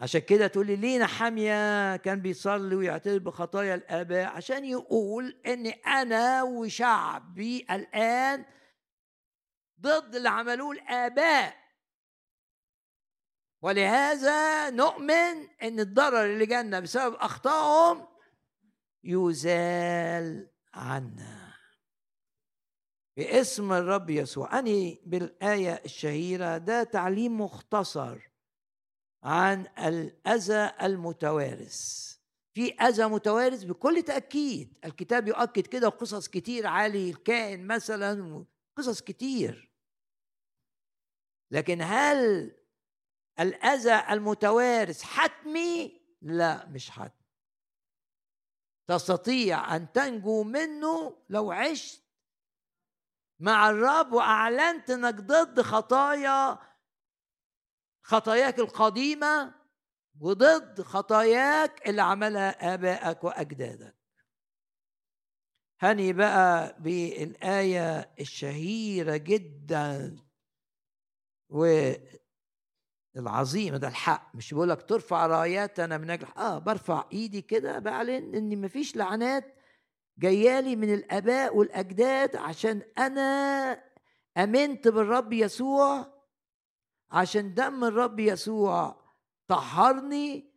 [0.00, 6.42] عشان كده تقول لي ليه نحامية؟ كان بيصلي ويعترف بخطايا الآباء عشان يقول إن أنا
[6.42, 8.44] وشعبي الآن
[9.80, 11.62] ضد اللي عملوه الآباء.
[13.62, 18.11] ولهذا نؤمن إن الضرر اللي جانا بسبب أخطائهم
[19.04, 21.52] يزال عنا.
[23.16, 24.58] باسم الرب يسوع.
[24.58, 28.30] اني بالآية الشهيرة ده تعليم مختصر
[29.24, 32.12] عن الأذى المتوارث.
[32.54, 34.78] في أذى متوارث بكل تأكيد.
[34.84, 36.66] الكتاب يؤكد كده قصص كتير.
[36.66, 38.44] علي الكائن مثلا
[38.78, 39.72] قصص كتير.
[41.50, 42.52] لكن هل
[43.40, 47.21] الأذى المتوارث حتمي؟ لا مش حتمي.
[48.86, 52.02] تستطيع أن تنجو منه لو عشت.
[53.40, 56.58] مع الرب وأعلنت إنك ضد خطايا
[58.02, 59.54] خطاياك القديمة
[60.20, 63.96] وضد خطاياك اللي عملها آبائك وأجدادك.
[65.80, 70.16] هني بقى بالآية الشهيرة جدا.
[73.16, 74.30] العظيمه ده الحق.
[74.34, 79.54] مش بقول لك ترفع راياتنا من أجل آه برفع إيدي كده بعلن إن مفيش لعنات
[80.18, 83.22] جايالي من الآباء والأجداد عشان أنا
[84.36, 86.06] آمنت بالرب يسوع
[87.10, 89.02] عشان دم الرب يسوع
[89.48, 90.52] طهرني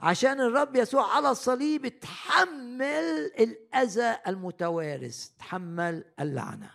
[0.00, 6.70] عشان الرب يسوع على الصليب اتحمل الأذى المتوارث تحمل اللعنة.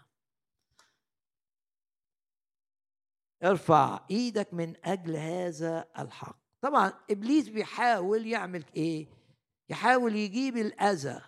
[3.44, 6.40] ارفع إيدك من أجل هذا الحق.
[6.62, 9.08] طبعا إبليس بيحاول يعمل إيه؟
[9.70, 11.22] يحاول يجيب الأذى.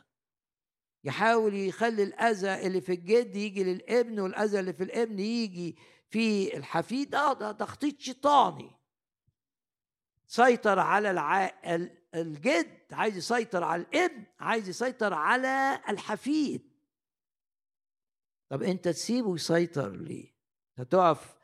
[1.03, 5.75] يحاول يخلي الأذى اللي في الجد يجي للابن والأذى اللي في الابن يجي
[6.09, 7.09] في الحفيد.
[7.09, 8.71] ده, ده تخطيط شيطاني.
[10.27, 11.51] سيطر على الع...
[12.15, 16.71] الجد عايز يسيطر على الابن عايز يسيطر على الحفيد.
[18.49, 20.33] طب أنت تسيبه يسيطر ليه؟
[20.77, 21.40] هتقف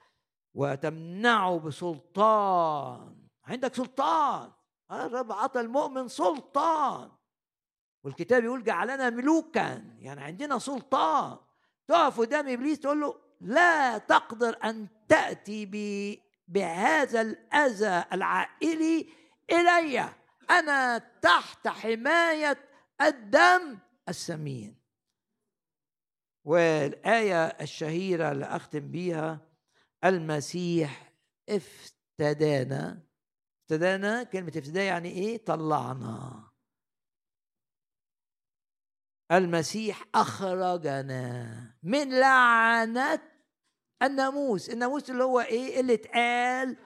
[0.57, 3.15] وتمنعه بسلطان.
[3.43, 4.51] عندك سلطان.
[4.91, 7.11] الرب عطى المؤمن سلطان.
[8.03, 9.95] والكتاب يقول جعلنا ملوكا.
[9.99, 11.37] يعني عندنا سلطان.
[11.87, 15.65] تقف قدام إبليس تقول له لا تقدر أن تأتي
[16.47, 19.09] بهذا الأذى العائلي
[19.51, 20.09] إلي.
[20.49, 22.57] أنا تحت حماية
[23.01, 23.79] الدم
[24.09, 24.77] السمين.
[26.45, 29.46] والآية الشهيرة اللي أختم بيها
[30.03, 31.13] المسيح
[31.49, 33.03] افتدانا.
[33.63, 36.43] افتدانا كلمة افتداء يعني إيه؟ طلعنا.
[39.31, 41.47] المسيح أخرجنا
[41.83, 43.21] من لعنة
[44.03, 44.69] الناموس.
[44.69, 46.77] الناموس اللي هو إيه؟ اللي اتقال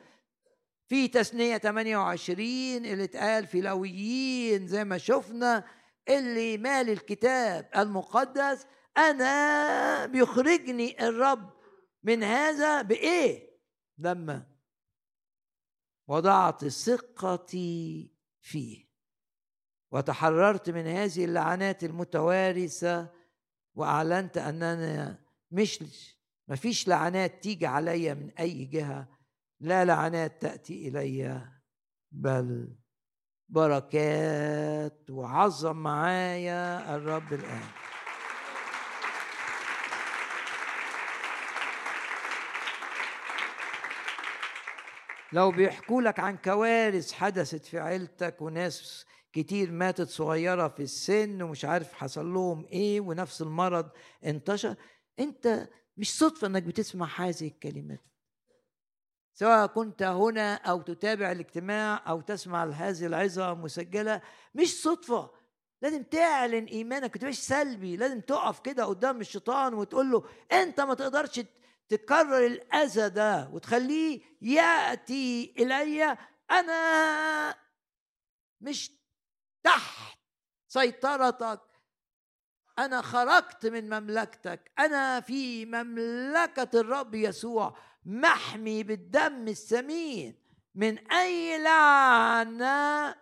[0.88, 5.63] في تثنية 28 اللي اتقال في لويين زي ما شفنا
[6.09, 8.65] اللي مال الكتاب المقدس.
[8.97, 11.60] أنا بيخرجني الرب
[12.03, 13.51] من هذا بإيه؟
[13.97, 14.45] لما
[16.07, 18.11] وضعت ثقتي
[18.41, 18.91] فيه.
[19.91, 23.09] وتحررت من هذه اللعنات المتوارثة
[23.75, 25.83] وأعلنت أننا مش
[26.47, 29.07] ما فيش لعنات تيجي عليا من أي جهة
[29.59, 31.47] لا لعنات تأتي إلي
[32.11, 32.75] بل
[33.49, 37.63] بركات وعظم معايا الرب الآن.
[45.33, 51.65] لو بيحكوا لك عن كوارث حدثت في عيلتك وناس كتير ماتت صغيرة في السن ومش
[51.65, 53.89] عارف حصل لهم إيه ونفس المرض
[54.25, 54.75] انتشر
[55.19, 55.67] أنت
[55.97, 57.99] مش صدفة إنك بتسمع هذه الكلمات.
[59.33, 64.21] سواء كنت هنا أو تتابع الاجتماع أو تسمع هذه العظة مسجلة
[64.55, 65.31] مش صدفة.
[65.81, 67.97] لازم تعلن إيمانك ما تبقاش سلبي.
[67.97, 71.41] لازم تقف كده قدام الشيطان وتقول له أنت ما تقدرش
[71.91, 76.18] تكرر الاذى ده وتخليه يأتي إلي
[76.51, 77.55] أنا
[78.61, 78.91] مش
[79.63, 80.18] تحت
[80.68, 81.61] سيطرتك.
[82.80, 84.72] أنا خرجت من مملكتك.
[84.80, 90.35] أنا في مملكة الرب يسوع محمي بالدم الثمين
[90.76, 93.15] من أي لعنة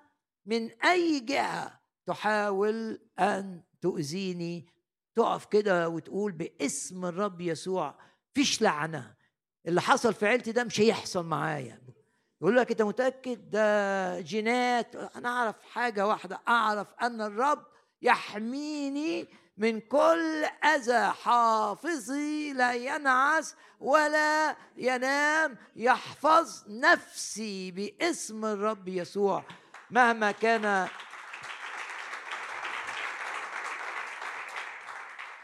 [0.46, 4.68] من أي جهة تحاول أن تؤذيني؟
[5.16, 8.09] تقف كده وتقول باسم الرب يسوع.
[8.34, 9.16] فيش لعنة.
[9.68, 11.82] اللي حصل في عيلتي ده مش هيحصل معايا.
[12.42, 14.96] يقول لك أنت متأكد؟ ده جينات.
[14.96, 17.66] أنا أعرف حاجة واحدة أعرف أن الرب
[18.02, 19.28] يحميني
[19.58, 21.08] من كل أذى.
[21.24, 25.58] حافظي لا ينعس ولا ينام.
[25.76, 29.44] يحفظ نفسي باسم الرب يسوع.
[29.92, 30.88] مهما كان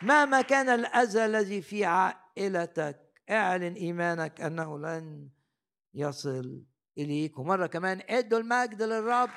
[0.01, 1.85] مهما كان الأذى الذي في
[2.37, 2.99] عائلتك.
[3.29, 5.29] اعلن إيمانك أنه لن
[5.93, 6.63] يصل
[6.97, 7.39] إليك.
[7.39, 9.29] ومرة كمان ادوا المجد للرب.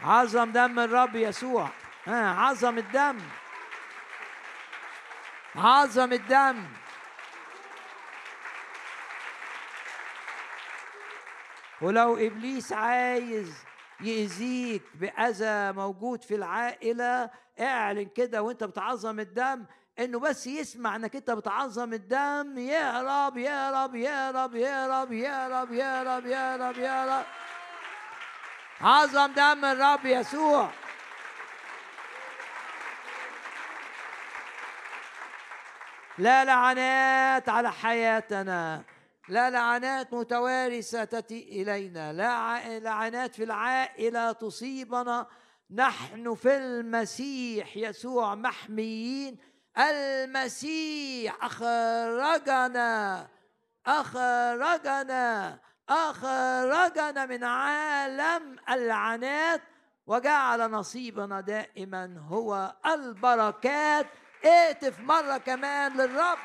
[0.00, 1.70] عظم دم الرب يسوع.
[2.04, 3.18] ها عظم الدم.
[5.56, 6.66] عظم الدم.
[11.80, 13.64] ولو إبليس عايز
[14.00, 17.30] يأذيك بأذى موجود في العائلة.
[17.60, 19.64] اعلن كده وانت بتعظم الدم
[19.98, 22.58] انه بس يسمع انك انت بتعظم الدم.
[22.58, 27.24] يهرب يهرب يهرب يهرب يهرب يهرب يهرب يهرب
[28.80, 30.70] عظم دم الرب يسوع.
[36.18, 38.82] لا لعنات على حياتنا.
[39.28, 42.12] لا لعنات متوارثة تأتي إلينا.
[42.12, 45.26] لا لعنات في العائلة تصيبنا.
[45.70, 49.38] نحن في المسيح يسوع محميين.
[49.78, 53.28] المسيح أخرجنا
[53.86, 59.62] أخرجنا أخرجنا من عالم العنات
[60.06, 64.06] وجعل نصيبنا دائما هو البركات.
[64.44, 66.38] اهتف مرة كمان للرب.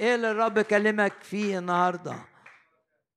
[0.00, 2.14] إيه اللي الرب كلمك فيه النهارده؟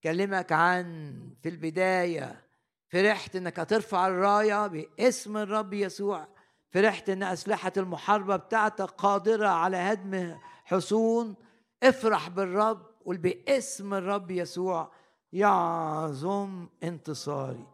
[0.03, 2.43] كلمك عن في البداية
[2.89, 6.27] فرحت إنك هترفع الراية باسم الرب يسوع
[6.71, 11.35] فرحت إن أسلحة المحاربة بتاعتك قادرة على هدم حصون.
[11.83, 14.91] افرح بالرب قول باسم الرب يسوع
[15.33, 17.67] يعظم انتصاري.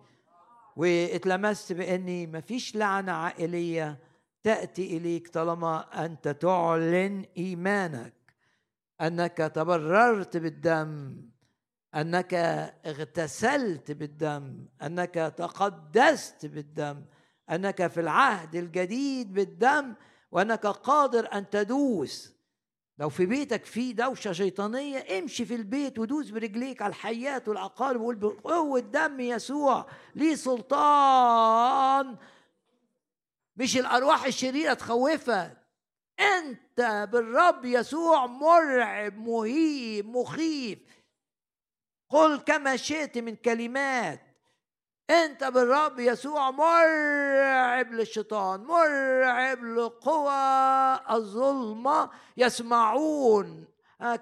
[0.75, 3.97] واتلمست بإني مفيش لعنة عائلية
[4.43, 8.18] تأتي إليك طالما أنت تعلن إيمانك.
[9.01, 11.21] أنك تبررت بالدم
[11.95, 12.33] أنك
[12.85, 17.05] اغتسلت بالدم أنك تقدست بالدم
[17.49, 19.95] أنك في العهد الجديد بالدم
[20.31, 22.39] وأنك قادر أن تدوس.
[22.97, 28.15] لو في بيتك في دوشة شيطانية امشي في البيت ودوس برجليك على الحيات والعقارب وقول
[28.15, 29.85] بقوة دم يسوع
[30.15, 32.17] ليه سلطان؟
[33.57, 35.58] مش الأرواح الشريرة تخوفك.
[36.19, 40.79] أنت بالرب يسوع مرعب مهيب مخيف.
[42.09, 44.21] قل كما شئت من كلمات.
[45.09, 52.09] أنت بالرب يسوع مرعب للشيطان مرعب لقوى الظلمة.
[52.37, 53.67] يسمعون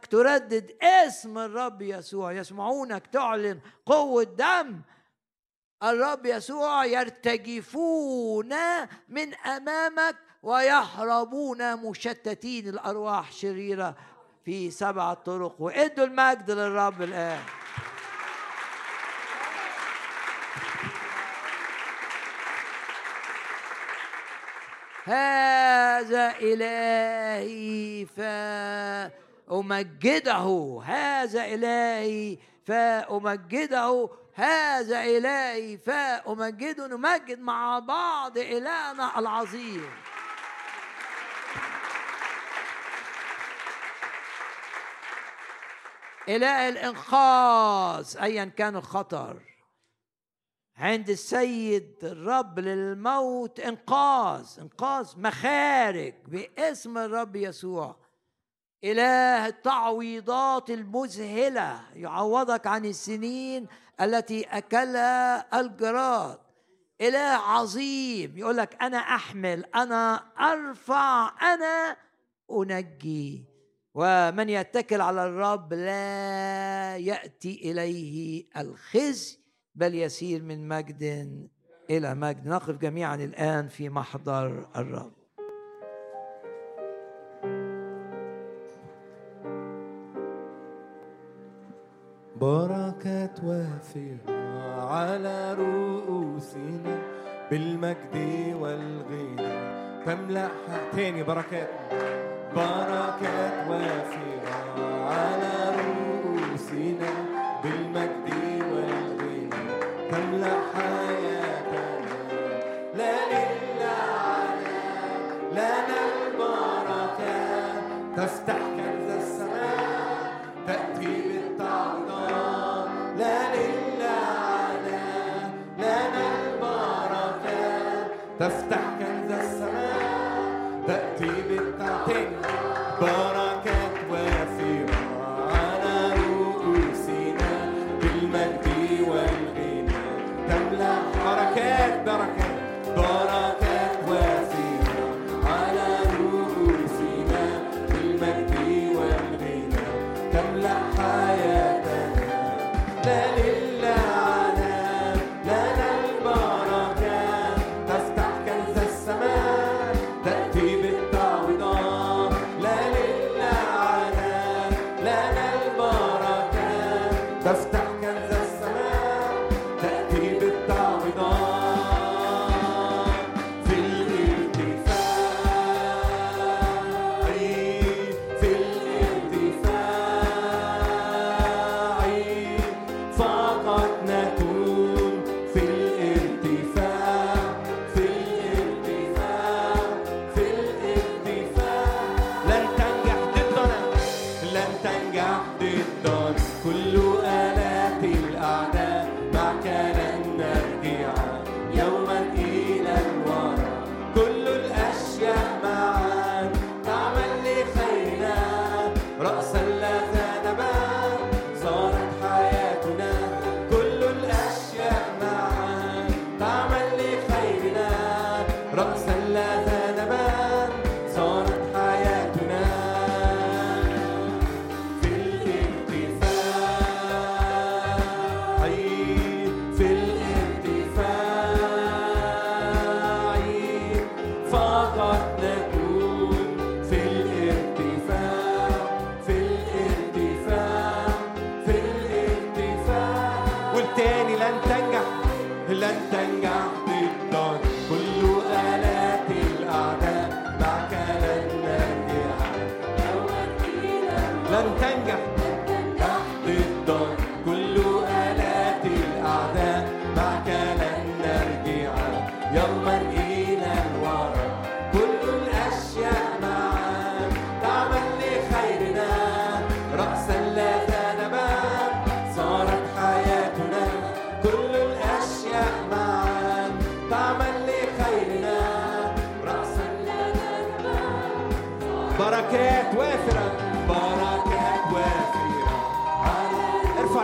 [0.10, 4.82] تردد اسم الرب يسوع يسمعونك تعلن قوة دم.
[5.84, 8.54] الرب يسوع يرتجفون
[9.10, 13.96] من أمامك ويهربون مشتتين الأرواح شريرة
[14.46, 15.56] في سبع طرق.
[15.60, 17.40] وإدوا المجد للرب الآن.
[25.04, 28.06] هذا إلهي
[29.48, 30.82] فأمجده.
[30.86, 32.38] هذا إلهي
[32.68, 34.10] فأمجده.
[34.36, 36.88] هذا إلهي فأمجده.
[36.88, 39.90] نمجد مع بعض إلهنا العظيم.
[46.30, 49.42] إله الإنقاذ أيا كان الخطر.
[50.78, 57.96] عند السيد الرب للموت إنقاذ إنقاذ مخارج باسم الرب يسوع.
[58.84, 63.68] إله التعويضات المذهلة يعوضك عن السنين
[64.02, 66.40] التي اكلها الجراد.
[67.02, 71.98] إله عظيم يقول لك أنا أحمل أنا أرفع أنا
[72.52, 73.57] أنجي.
[73.98, 79.38] ومن يتكل على الرب لا يأتي إليه الخزي
[79.76, 81.04] بل يسير من مجد
[81.90, 82.48] إلى مجد.
[82.48, 85.14] نقف جميعا الآن في محضر الرب.
[92.36, 94.32] بركة وافرة
[94.82, 97.02] على رؤوسنا
[97.52, 98.16] بالمجد
[98.62, 100.06] والغنى.
[100.06, 100.50] تملأ
[100.92, 102.27] تاني بركات.
[102.56, 104.42] بركات وافرة
[105.10, 105.97] على روحي.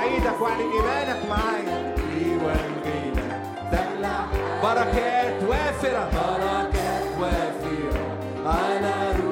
[0.03, 1.95] توعيدك واعلن إيمانك معايا
[2.43, 3.13] والغنى
[3.71, 4.17] تملأ
[4.63, 6.09] بركات وافرة.
[6.13, 8.03] بركات وافرة.
[8.45, 9.22] على روحي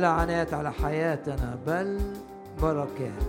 [0.00, 2.00] لعنات على حياتنا بل
[2.62, 3.22] بركات.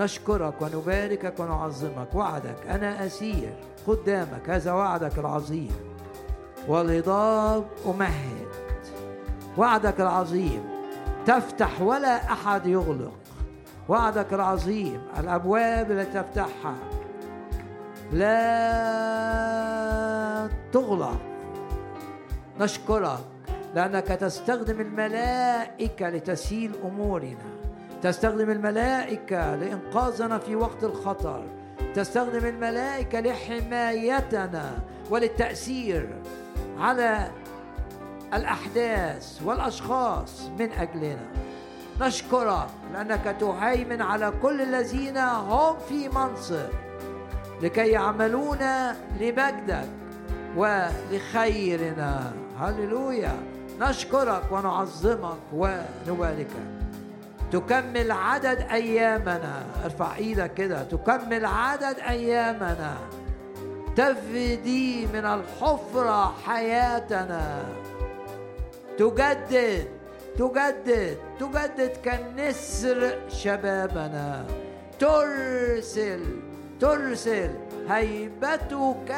[0.00, 2.14] نشكرك ونباركك ونعظمك.
[2.14, 3.54] وعدك أنا أسير
[3.86, 4.50] قدامك.
[4.50, 5.70] هذا وعدك العظيم.
[6.68, 8.48] والهضاب أمهد.
[9.58, 10.64] وعدك العظيم.
[11.26, 13.12] تفتح ولا أحد يغلق.
[13.88, 15.02] وعدك العظيم.
[15.18, 16.74] الأبواب التي تفتحها.
[18.12, 18.40] لا
[20.72, 21.20] تغلق.
[22.60, 23.29] نشكرك.
[23.74, 27.50] لأنك تستخدم الملائكة لتسهيل أمورنا.
[28.02, 31.44] تستخدم الملائكة لإنقاذنا في وقت الخطر.
[31.94, 34.78] تستخدم الملائكة لحمايتنا
[35.10, 36.08] وللتأثير
[36.78, 37.30] على
[38.34, 41.28] الأحداث والأشخاص من أجلنا.
[42.00, 46.68] نشكرك لأنك تهيمن على كل الذين هم في منصب
[47.62, 48.58] لكي يعملون
[49.20, 49.88] لمجدك
[50.56, 52.32] ولخيرنا.
[52.58, 53.49] هللويا.
[53.80, 56.46] نشكرك ونعظمك ونباركك
[57.52, 59.62] تكمل عدد أيامنا.
[59.84, 60.82] ارفع إيدك كده.
[60.82, 62.94] تكمل عدد أيامنا.
[63.96, 67.62] تفدي من الحفرة حياتنا.
[68.98, 69.88] تجدد
[70.38, 74.44] تجدد تجدد كالنسر شبابنا.
[74.98, 76.22] ترسل
[76.80, 77.50] ترسل
[77.88, 79.12] هيبتك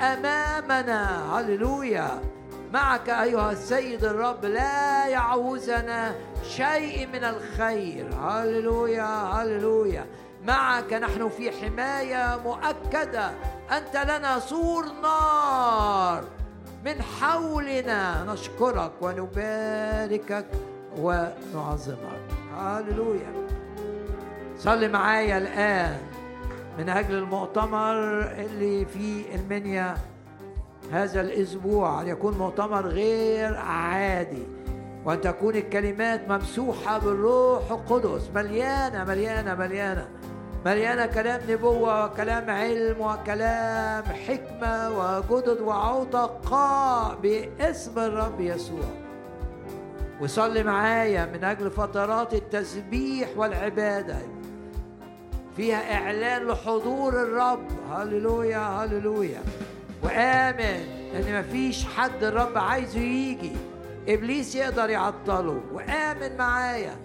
[0.00, 1.34] أمامنا.
[1.34, 2.20] هللويا.
[2.72, 8.14] معك أيها السيد الرب لا يعوزنا شيء من الخير.
[8.14, 10.06] هللويا هللويا.
[10.46, 13.30] معك نحن في حماية مؤكدة.
[13.70, 16.24] أنت لنا سور نار.
[16.84, 20.46] من حولنا نشكرك ونباركك
[20.98, 22.28] ونعظمك.
[22.58, 23.32] هللويا.
[24.58, 25.98] صلي معايا الآن
[26.78, 29.94] من أجل المؤتمر اللي في المنيا.
[30.92, 34.42] هذا الأسبوع ان يكون مؤتمر غير عادي
[35.04, 38.30] وأن تكون الكلمات ممسوحة بالروح القدس.
[38.34, 40.08] مليانة مليانة مليانة.
[40.66, 48.90] مليانة كلام نبوة وكلام علم وكلام حكمة وجدد وعتقاء باسم الرب يسوع.
[50.20, 54.16] وصلي معايا من أجل فترات التسبيح والعبادة.
[55.56, 57.66] فيها إعلان لحضور الرب.
[57.90, 59.40] هللويا هللويا.
[60.02, 63.52] وآمن إن مفيش حد الرب عايزه يجي.
[64.08, 65.60] إبليس يقدر يعطله.
[65.72, 66.96] وآمن معايا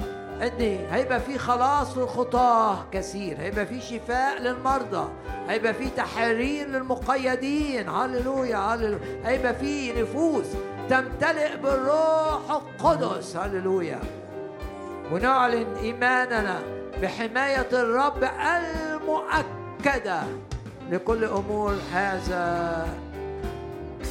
[0.42, 3.38] إن هيبقى في خلاص للخطاة كثير.
[3.40, 5.08] هيبقى في شفاء للمرضى.
[5.48, 7.90] هيبقى في تحرير للمقيدين.
[7.90, 9.00] هللويا هللويا.
[9.26, 10.46] هيبقى في نفوس
[10.90, 13.38] تمتلئ بالروح القدس.
[13.38, 14.00] هللويا.
[15.12, 16.60] ونعلن إيماننا
[17.02, 20.22] بحماية الرب المؤكدة.
[20.94, 22.88] لكل أمور هذا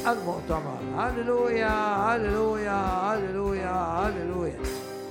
[0.07, 0.77] المؤتمر.
[0.97, 4.59] هللويا هللويا هللويا هللويا.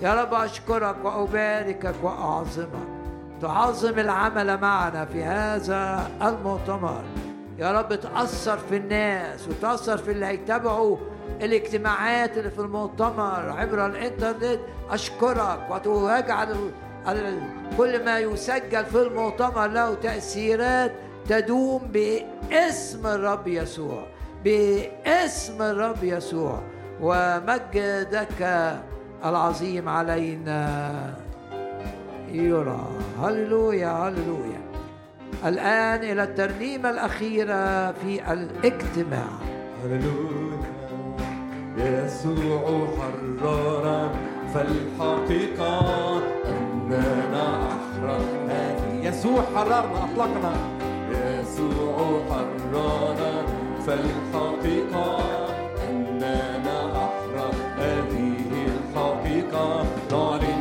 [0.02, 2.88] يا رب أشكرك واباركك وأعظمك.
[3.42, 7.02] تعظم العمل معنا في هذا المؤتمر.
[7.58, 10.96] يا رب تأثر في الناس وتأثر في اللي هيتابعوا
[11.42, 14.60] الاجتماعات اللي في المؤتمر عبر الإنترنت.
[14.90, 16.70] أشكرك وتجعل
[17.78, 20.92] كل ما يسجل في المؤتمر له تأثيرات
[21.28, 24.02] تدوم باسم الرب يسوع
[24.44, 26.58] باسم الرب يسوع.
[27.00, 28.40] ومجدك
[29.24, 30.90] العظيم علينا.
[32.32, 32.86] يرى.
[33.22, 34.62] هللويا هللويا.
[35.46, 39.30] الآن إلى الترنيمة الأخيرة في الاجتماع.
[39.84, 40.62] هللويا.
[41.76, 44.10] يسوع حررنا
[44.54, 45.78] فالحقيقة
[46.44, 48.60] أننا أحررنا
[49.02, 50.81] يسوع حررنا أطلقنا.
[52.28, 53.32] حررنا
[53.86, 55.16] فالحقيقة
[55.90, 59.86] أننا أحرر هذه الحقيقة.
[60.12, 60.51] نعلنها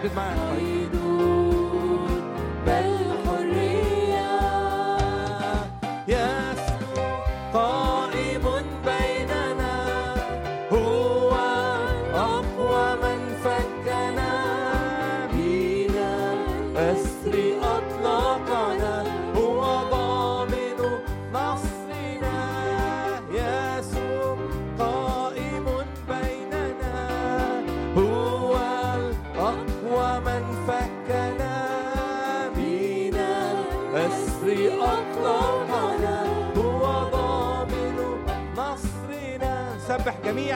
[0.00, 0.49] good man.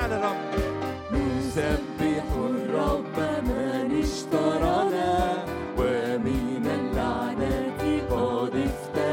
[0.05, 0.37] نعلن الرب
[1.13, 3.17] نسبح الرب
[3.49, 5.33] من اشترانا
[5.79, 9.04] ومن اللعنة قد افتدى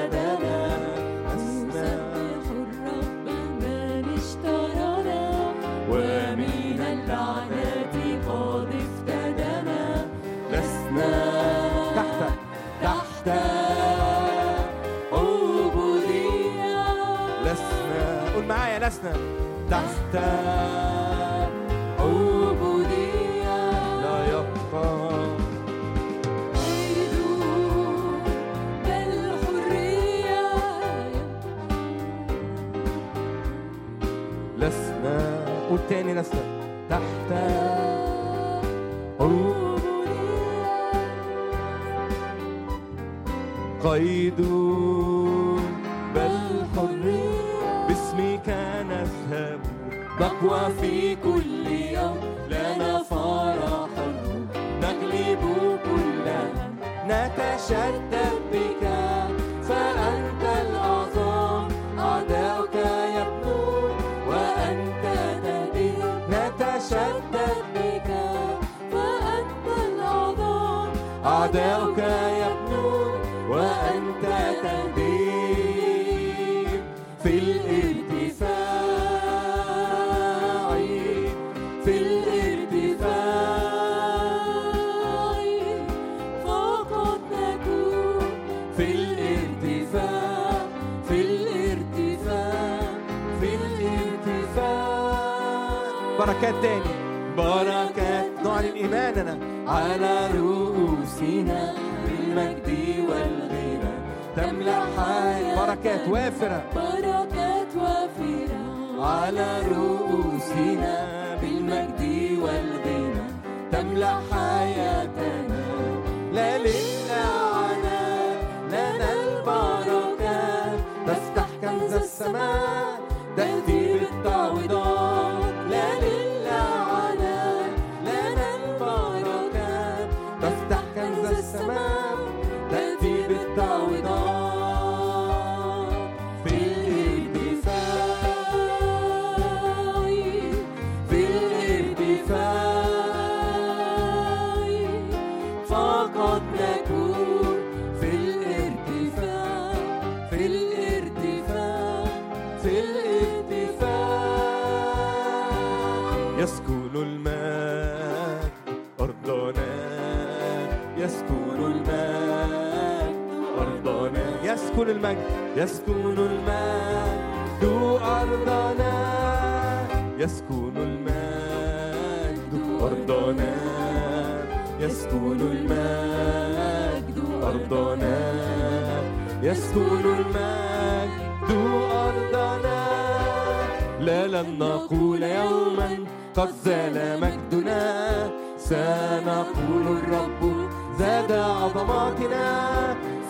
[191.32, 192.48] مدى عظماتنا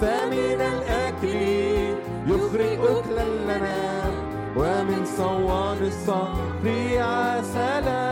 [0.02, 1.36] فمن الأكل
[2.28, 3.78] يخرج أكلا لنا
[4.57, 6.65] ومن صوان الصقر
[6.98, 8.11] عسلا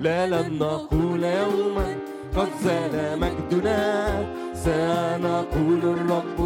[0.00, 1.96] لا لن نقول يوما
[2.36, 4.08] قد زال مجدنا.
[4.54, 6.38] سنقول الرب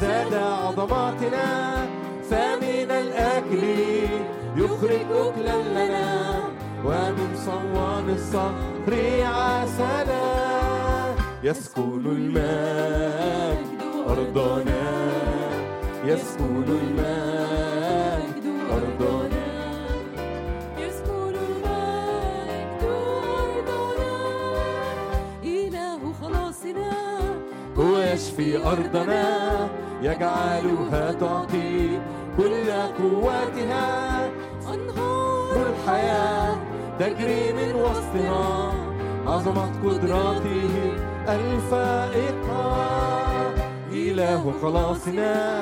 [0.00, 1.76] زاد عظماتنا.
[2.30, 3.64] فمن الأكل
[4.56, 6.34] يخرج أكلا لنا
[6.84, 8.92] ومن صوان الصقر
[9.24, 10.53] عسلا
[11.44, 14.84] يسكن المجد أرضنا.
[16.04, 19.46] يسكن المجد أرضنا.
[20.78, 22.82] يسكن المجد
[23.44, 24.16] أرضنا.
[25.44, 26.92] إله خلاصنا.
[27.76, 29.24] هو يشفي أرضنا.
[30.02, 32.00] يجعلها تعطي
[32.36, 34.26] كل قوتها
[34.74, 36.56] أنهار الحياة
[36.98, 38.83] تجري من وسطنا
[39.26, 40.74] عظمة قدراته
[41.28, 42.64] الفائقة.
[43.92, 45.60] إله خلاصنا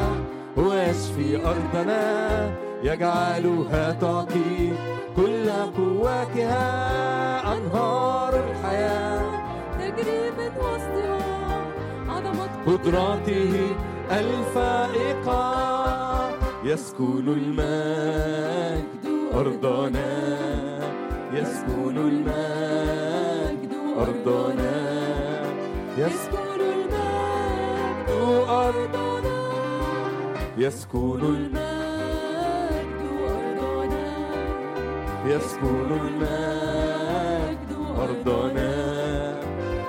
[0.59, 2.51] هو يشفي أرضنا
[2.83, 4.73] يجعلها تعطي
[5.17, 6.69] كل قوتها
[7.57, 9.23] أنهار الحياة.
[9.79, 11.65] تجري من وسطها
[12.09, 13.55] عظمة قدراته
[14.11, 15.43] الفائقة.
[16.65, 20.13] يسكن المجد أرضنا
[21.33, 23.12] يسكن المجد
[24.03, 24.79] أرضنا
[25.99, 28.11] يسكن المجد.
[28.49, 29.41] أرضنا
[30.59, 33.01] يسكن المجد
[33.31, 34.11] أرضنا
[35.27, 37.71] يسكن المجد
[38.05, 38.73] أرضنا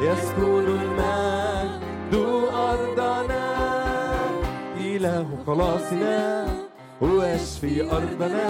[0.01, 2.13] يسكن المجد
[2.53, 3.45] أرضنا
[4.77, 6.45] إله خلاصنا
[7.03, 8.49] هو يشفي أرضنا.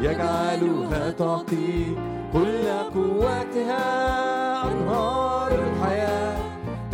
[0.00, 1.96] يجعلها تعطي
[2.32, 4.43] كل قوتها.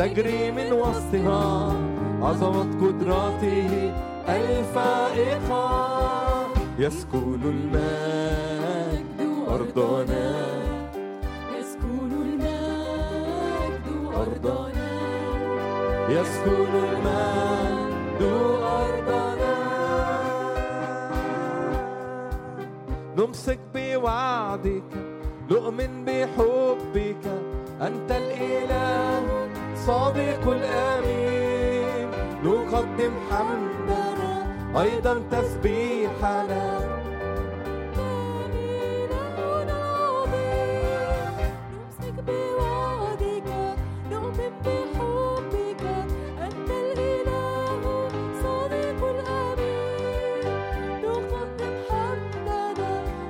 [0.01, 1.77] تجري من وسطها.
[2.23, 3.93] عظمة قدراته
[4.29, 5.67] الفائقة
[6.79, 10.33] يسكن المجد أرضنا
[11.59, 13.87] يسكن المجد
[14.17, 14.91] أرضنا
[16.09, 18.23] يسكن المجد
[18.81, 19.57] أرضنا
[23.19, 24.91] نمسك بوعدك
[25.51, 27.25] نؤمن بحبك.
[27.81, 29.40] أنت الإله.
[29.91, 32.09] صادق الأمين
[32.45, 34.33] نقدم حمدنا
[34.83, 36.65] أيضا تسبيحنا.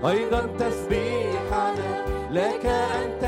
[0.04, 1.90] أيضا تسبيحنا.
[2.30, 3.19] لك أنت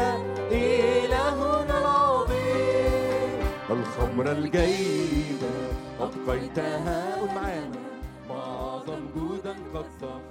[4.02, 5.50] عمر الجيدة
[6.00, 7.82] أبقيتها معانا
[8.28, 10.21] ما أعظم جودا قد ثمر